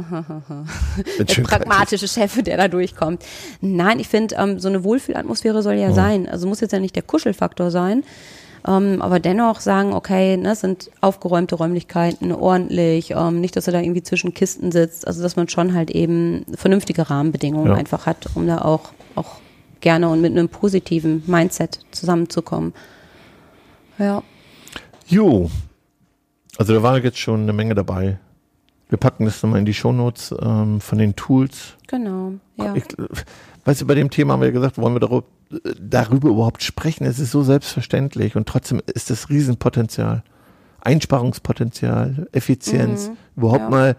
Der 1.20 1.44
pragmatische 1.44 2.08
Chef, 2.08 2.42
der 2.44 2.58
da 2.58 2.68
durchkommt. 2.68 3.24
Nein, 3.62 4.00
ich 4.00 4.10
finde, 4.10 4.36
ähm, 4.36 4.60
so 4.60 4.68
eine 4.68 4.84
Wohlfühlatmosphäre 4.84 5.62
soll 5.62 5.76
ja 5.76 5.94
sein. 5.94 6.28
Also 6.28 6.48
muss 6.48 6.60
jetzt 6.60 6.74
ja 6.74 6.80
nicht 6.80 6.96
der 6.96 7.04
Kuschelfaktor 7.04 7.72
sein. 7.72 8.04
Ähm, 8.66 9.02
aber 9.02 9.20
dennoch 9.20 9.60
sagen, 9.60 9.94
okay, 9.94 10.38
ne, 10.38 10.56
sind 10.56 10.90
aufgeräumte 11.02 11.56
Räumlichkeiten, 11.56 12.32
ordentlich, 12.32 13.12
ähm, 13.12 13.42
nicht, 13.42 13.56
dass 13.56 13.68
er 13.68 13.74
da 13.74 13.82
irgendwie 13.82 14.04
zwischen 14.04 14.34
Kisten 14.34 14.72
sitzt, 14.72 15.06
also 15.06 15.22
dass 15.22 15.36
man 15.36 15.50
schon 15.50 15.74
halt 15.74 15.92
eben 15.92 16.46
vernünftige 16.56 17.10
Rahmenbedingungen 17.10 17.72
Ja. 17.72 17.76
einfach 17.76 18.06
hat, 18.06 18.28
um 18.36 18.48
da 18.48 18.60
auch, 18.60 18.92
auch 19.16 19.38
gerne 19.82 20.08
und 20.10 20.22
mit 20.22 20.32
einem 20.32 20.48
positiven 20.48 21.24
Mindset 21.28 21.82
zusammenzukommen. 21.92 22.74
Ja. 24.00 24.24
Jo. 25.08 25.50
Also 26.58 26.74
da 26.74 26.84
war 26.84 26.98
jetzt 27.00 27.18
schon 27.20 27.42
eine 27.42 27.54
Menge 27.54 27.76
dabei. 27.76 28.18
Wir 28.94 29.00
packen 29.00 29.26
das 29.26 29.42
nochmal 29.42 29.58
in 29.58 29.66
die 29.66 29.74
Shownotes 29.74 30.36
ähm, 30.40 30.80
von 30.80 31.00
den 31.00 31.16
Tools. 31.16 31.74
Genau, 31.88 32.34
ja. 32.58 32.76
Ich, 32.76 32.84
weißt 33.66 33.82
du, 33.82 33.88
bei 33.88 33.96
dem 33.96 34.12
Thema 34.12 34.34
haben 34.34 34.42
wir 34.44 34.52
gesagt, 34.52 34.78
wollen 34.78 34.94
wir 34.94 35.00
darüber, 35.00 35.26
darüber 35.82 36.30
überhaupt 36.30 36.62
sprechen? 36.62 37.04
Es 37.06 37.18
ist 37.18 37.32
so 37.32 37.42
selbstverständlich 37.42 38.36
und 38.36 38.48
trotzdem 38.48 38.84
ist 38.86 39.10
das 39.10 39.30
Riesenpotenzial. 39.32 40.22
Einsparungspotenzial, 40.82 42.28
Effizienz, 42.34 43.10
überhaupt 43.36 43.62
Mhm. 43.62 43.66
ja. 43.66 43.70
mal 43.72 43.96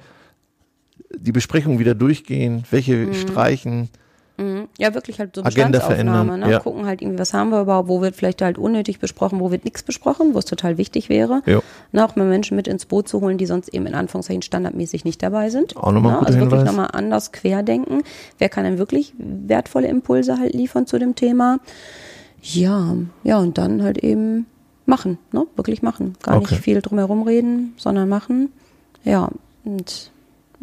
die 1.19 1.33
Besprechung 1.33 1.81
wieder 1.81 1.97
durchgehen, 1.97 2.63
welche 2.71 2.95
Mhm. 2.95 3.15
streichen. 3.15 3.89
Ja, 4.79 4.93
wirklich 4.93 5.21
halt 5.21 5.37
so 5.37 5.43
Bestandsaufnahme. 5.43 6.37
Ne? 6.39 6.51
ja. 6.51 6.59
Gucken 6.59 6.87
halt 6.87 7.01
irgendwie, 7.01 7.19
was 7.21 7.33
haben 7.33 7.51
wir 7.51 7.61
überhaupt, 7.61 7.89
wo 7.89 8.01
wird 8.01 8.17
vielleicht 8.17 8.43
halt 8.43 8.59
unnötig 8.59 8.99
besprochen, 8.99 9.39
wo 9.39 9.53
wird 9.53 9.65
nichts 9.65 9.85
besprochen, 9.85 10.35
wo 10.35 10.39
es 10.39 10.47
total 10.47 10.79
wichtig 10.79 11.09
wäre. 11.09 11.43
Ja. 11.47 11.61
Ne, 11.93 12.05
auch 12.05 12.17
mal 12.17 12.27
Menschen 12.27 12.57
mit 12.57 12.67
ins 12.67 12.85
Boot 12.87 13.07
zu 13.09 13.21
holen, 13.21 13.39
die 13.39 13.47
sonst 13.47 13.69
eben 13.69 13.87
in 13.87 13.95
Anführungszeichen 13.95 14.43
standardmäßig 14.43 15.05
nicht 15.05 15.23
dabei 15.23 15.51
sind. 15.51 15.77
Auch 15.77 15.93
nochmal 15.93 16.15
ne? 16.15 16.19
Also 16.27 16.41
wirklich 16.41 16.59
Hinweis. 16.59 16.65
nochmal 16.67 16.91
anders 16.93 17.31
querdenken. 17.31 18.03
Wer 18.39 18.49
kann 18.49 18.65
denn 18.65 18.79
wirklich 18.79 19.15
wertvolle 19.19 19.87
Impulse 19.87 20.39
halt 20.39 20.55
liefern 20.55 20.87
zu 20.89 20.99
dem 20.99 21.15
Thema? 21.15 21.61
Ja, 22.43 22.97
ja, 23.23 23.39
und 23.39 23.57
dann 23.59 23.83
halt 23.83 23.99
eben 23.99 24.47
machen, 24.87 25.19
ne? 25.33 25.47
Wirklich 25.57 25.83
machen. 25.83 26.15
Gar 26.23 26.37
Okay. 26.39 26.55
nicht 26.55 26.63
viel 26.63 26.83
drumherum 26.83 27.23
reden, 27.23 27.75
sondern 27.77 28.09
machen. 28.09 28.53
Ja, 29.05 29.29
und 29.65 30.11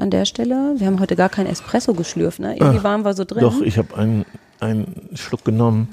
an 0.02 0.10
der 0.10 0.26
Stelle, 0.26 0.76
wir 0.78 0.88
haben 0.88 1.00
heute 1.00 1.16
gar 1.16 1.30
kein 1.30 1.46
Espresso 1.46 1.94
geschlürft, 1.94 2.40
ne? 2.40 2.58
Irgendwie 2.58 2.80
Ach, 2.80 2.84
waren 2.84 3.06
wir 3.06 3.14
so 3.14 3.24
drin. 3.24 3.42
Doch, 3.42 3.62
ich 3.62 3.78
habe 3.78 3.96
einen, 3.96 4.26
einen 4.60 5.10
Schluck 5.14 5.46
genommen. 5.46 5.90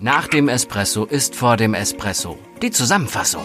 Nach 0.00 0.28
dem 0.28 0.48
Espresso 0.48 1.04
ist 1.04 1.36
vor 1.36 1.56
dem 1.56 1.74
Espresso. 1.74 2.38
Die 2.62 2.70
Zusammenfassung. 2.70 3.42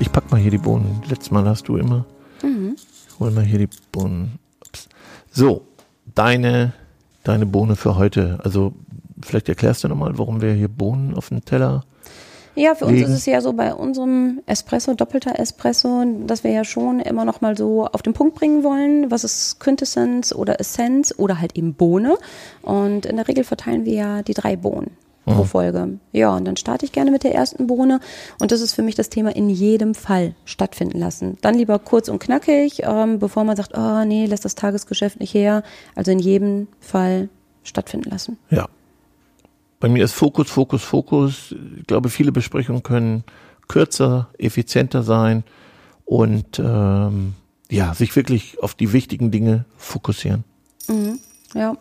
Ich 0.00 0.10
pack 0.10 0.30
mal 0.30 0.40
hier 0.40 0.50
die 0.50 0.58
Bohnen. 0.58 1.02
Letztes 1.08 1.30
Mal 1.30 1.46
hast 1.46 1.68
du 1.68 1.76
immer. 1.76 2.04
Mhm. 2.42 2.76
Ich 2.76 3.20
hol 3.20 3.30
mal 3.30 3.44
hier 3.44 3.58
die 3.58 3.68
Bohnen. 3.92 4.38
Ups. 4.66 4.88
So, 5.30 5.66
deine, 6.14 6.72
deine 7.22 7.46
Bohne 7.46 7.76
für 7.76 7.96
heute. 7.96 8.40
Also, 8.42 8.74
vielleicht 9.22 9.48
erklärst 9.48 9.84
du 9.84 9.88
nochmal, 9.88 10.18
warum 10.18 10.40
wir 10.40 10.52
hier 10.52 10.68
Bohnen 10.68 11.14
auf 11.14 11.28
dem 11.28 11.44
Teller. 11.44 11.84
Ja, 12.54 12.74
für 12.74 12.86
uns 12.86 13.00
ist 13.00 13.10
es 13.10 13.26
ja 13.26 13.40
so 13.40 13.52
bei 13.52 13.74
unserem 13.74 14.40
Espresso, 14.46 14.94
doppelter 14.94 15.38
Espresso, 15.38 16.04
dass 16.26 16.44
wir 16.44 16.52
ja 16.52 16.64
schon 16.64 17.00
immer 17.00 17.24
noch 17.24 17.40
mal 17.40 17.56
so 17.56 17.86
auf 17.86 18.02
den 18.02 18.12
Punkt 18.12 18.36
bringen 18.36 18.62
wollen, 18.62 19.10
was 19.10 19.24
ist 19.24 19.58
Quintessenz 19.58 20.32
oder 20.32 20.60
Essenz 20.60 21.14
oder 21.16 21.40
halt 21.40 21.56
eben 21.56 21.74
Bohne. 21.74 22.16
Und 22.62 23.06
in 23.06 23.16
der 23.16 23.26
Regel 23.26 23.44
verteilen 23.44 23.84
wir 23.84 23.94
ja 23.94 24.22
die 24.22 24.34
drei 24.34 24.56
Bohnen 24.56 24.96
pro 25.24 25.44
Folge. 25.44 25.98
Ja, 26.12 26.36
und 26.36 26.44
dann 26.44 26.56
starte 26.56 26.84
ich 26.84 26.92
gerne 26.92 27.10
mit 27.10 27.24
der 27.24 27.34
ersten 27.34 27.66
Bohne. 27.66 28.00
Und 28.38 28.52
das 28.52 28.60
ist 28.60 28.74
für 28.74 28.82
mich 28.82 28.94
das 28.94 29.08
Thema 29.08 29.34
in 29.34 29.48
jedem 29.48 29.94
Fall 29.94 30.34
stattfinden 30.44 30.98
lassen. 30.98 31.38
Dann 31.40 31.54
lieber 31.54 31.78
kurz 31.78 32.08
und 32.08 32.18
knackig, 32.18 32.82
ähm, 32.84 33.18
bevor 33.18 33.44
man 33.44 33.56
sagt, 33.56 33.72
oh 33.76 34.04
nee, 34.04 34.26
lässt 34.26 34.44
das 34.44 34.54
Tagesgeschäft 34.54 35.20
nicht 35.20 35.34
her. 35.34 35.62
Also 35.94 36.10
in 36.10 36.18
jedem 36.18 36.68
Fall 36.78 37.28
stattfinden 37.62 38.10
lassen. 38.10 38.38
Ja. 38.50 38.68
Bei 39.84 39.90
mir 39.90 40.02
ist 40.02 40.14
Fokus, 40.14 40.48
Fokus, 40.48 40.82
Fokus. 40.82 41.54
Ich 41.78 41.86
glaube, 41.86 42.08
viele 42.08 42.32
Besprechungen 42.32 42.82
können 42.82 43.22
kürzer, 43.68 44.30
effizienter 44.38 45.02
sein 45.02 45.44
und 46.06 46.58
ähm, 46.58 47.34
ja, 47.70 47.92
sich 47.92 48.16
wirklich 48.16 48.62
auf 48.62 48.74
die 48.74 48.94
wichtigen 48.94 49.30
Dinge 49.30 49.66
fokussieren. 49.76 50.44
Ja. 51.54 51.76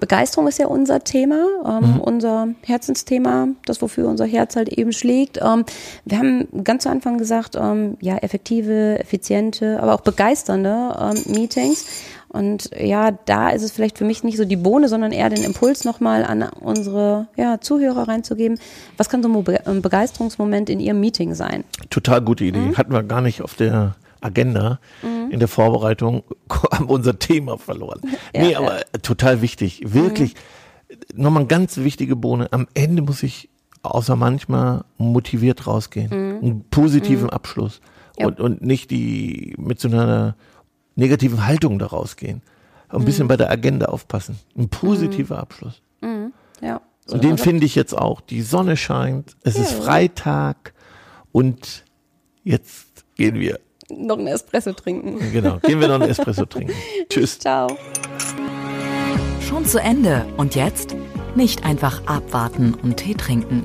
Begeisterung 0.00 0.48
ist 0.48 0.58
ja 0.58 0.68
unser 0.68 1.04
Thema, 1.04 1.44
ähm, 1.66 2.00
unser 2.00 2.48
Herzensthema, 2.62 3.48
das 3.66 3.82
wofür 3.82 4.08
unser 4.08 4.24
Herz 4.24 4.56
halt 4.56 4.70
eben 4.70 4.92
schlägt. 4.92 5.38
Ähm, 5.42 5.66
wir 6.06 6.16
haben 6.16 6.48
ganz 6.64 6.84
zu 6.84 6.88
Anfang 6.88 7.18
gesagt, 7.18 7.56
ähm, 7.56 7.98
ja, 8.00 8.16
effektive, 8.16 8.98
effiziente, 9.00 9.82
aber 9.82 9.94
auch 9.94 10.00
begeisternde 10.00 10.96
ähm, 10.98 11.34
Meetings. 11.34 11.84
Und 12.34 12.70
ja, 12.78 13.12
da 13.12 13.50
ist 13.50 13.62
es 13.62 13.70
vielleicht 13.70 13.96
für 13.96 14.04
mich 14.04 14.24
nicht 14.24 14.36
so 14.36 14.44
die 14.44 14.56
Bohne, 14.56 14.88
sondern 14.88 15.12
eher 15.12 15.30
den 15.30 15.44
Impuls 15.44 15.84
nochmal 15.84 16.24
an 16.24 16.42
unsere 16.60 17.28
ja, 17.36 17.60
Zuhörer 17.60 18.08
reinzugeben. 18.08 18.58
Was 18.96 19.08
kann 19.08 19.22
so 19.22 19.28
ein 19.28 19.44
Be- 19.44 19.64
ein 19.66 19.82
Begeisterungsmoment 19.82 20.68
in 20.68 20.80
Ihrem 20.80 20.98
Meeting 20.98 21.34
sein? 21.34 21.62
Total 21.90 22.20
gute 22.20 22.44
Idee. 22.44 22.58
Mhm. 22.58 22.76
Hatten 22.76 22.92
wir 22.92 23.04
gar 23.04 23.20
nicht 23.20 23.40
auf 23.40 23.54
der 23.54 23.94
Agenda. 24.20 24.80
In 25.30 25.38
der 25.38 25.48
Vorbereitung 25.48 26.24
haben 26.72 26.86
unser 26.86 27.18
Thema 27.18 27.56
verloren. 27.56 28.00
nee, 28.34 28.52
ja. 28.52 28.58
aber 28.58 28.80
total 29.02 29.40
wichtig. 29.40 29.82
Wirklich. 29.94 30.34
Nochmal 31.14 31.42
eine 31.42 31.48
ganz 31.48 31.76
wichtige 31.76 32.16
Bohne. 32.16 32.48
Am 32.52 32.66
Ende 32.74 33.02
muss 33.02 33.22
ich 33.22 33.48
außer 33.82 34.16
manchmal 34.16 34.82
motiviert 34.98 35.66
rausgehen. 35.66 36.10
Einen 36.12 36.64
positiven 36.70 37.30
Abschluss. 37.30 37.80
Mhm. 37.80 38.20
Ja. 38.20 38.26
Und, 38.28 38.40
und 38.40 38.62
nicht 38.62 38.90
die 38.90 39.54
mit 39.58 39.78
so 39.78 39.88
einer 39.88 40.36
negativen 40.96 41.46
Haltung 41.46 41.78
da 41.78 41.86
rausgehen. 41.86 42.42
Ein 42.88 43.04
bisschen 43.04 43.26
bei 43.26 43.36
der 43.36 43.50
Agenda 43.50 43.86
aufpassen. 43.86 44.38
Ein 44.56 44.68
positiver 44.68 45.38
Abschluss. 45.38 45.80
Ja. 46.60 46.80
Und 47.08 47.24
den 47.24 47.38
finde 47.38 47.66
ich 47.66 47.74
jetzt 47.74 47.96
auch. 47.96 48.20
Die 48.20 48.42
Sonne 48.42 48.76
scheint, 48.76 49.36
es 49.42 49.56
ist 49.56 49.72
Freitag 49.72 50.72
und 51.32 51.84
jetzt 52.44 53.04
gehen 53.16 53.38
wir. 53.40 53.58
noch 53.90 54.16
einen 54.18 54.28
Espresso 54.28 54.72
trinken. 54.72 55.18
Genau, 55.32 55.58
gehen 55.58 55.80
wir 55.80 55.88
noch 55.88 55.96
einen 56.00 56.08
Espresso 56.10 56.44
trinken. 56.46 56.72
Tschüss. 57.10 57.38
Ciao. 57.38 57.76
Schon 59.40 59.66
zu 59.66 59.80
Ende. 59.80 60.24
Und 60.36 60.54
jetzt? 60.54 60.94
Nicht 61.34 61.64
einfach 61.64 62.06
abwarten 62.06 62.74
und 62.74 62.96
Tee 62.98 63.14
trinken. 63.14 63.64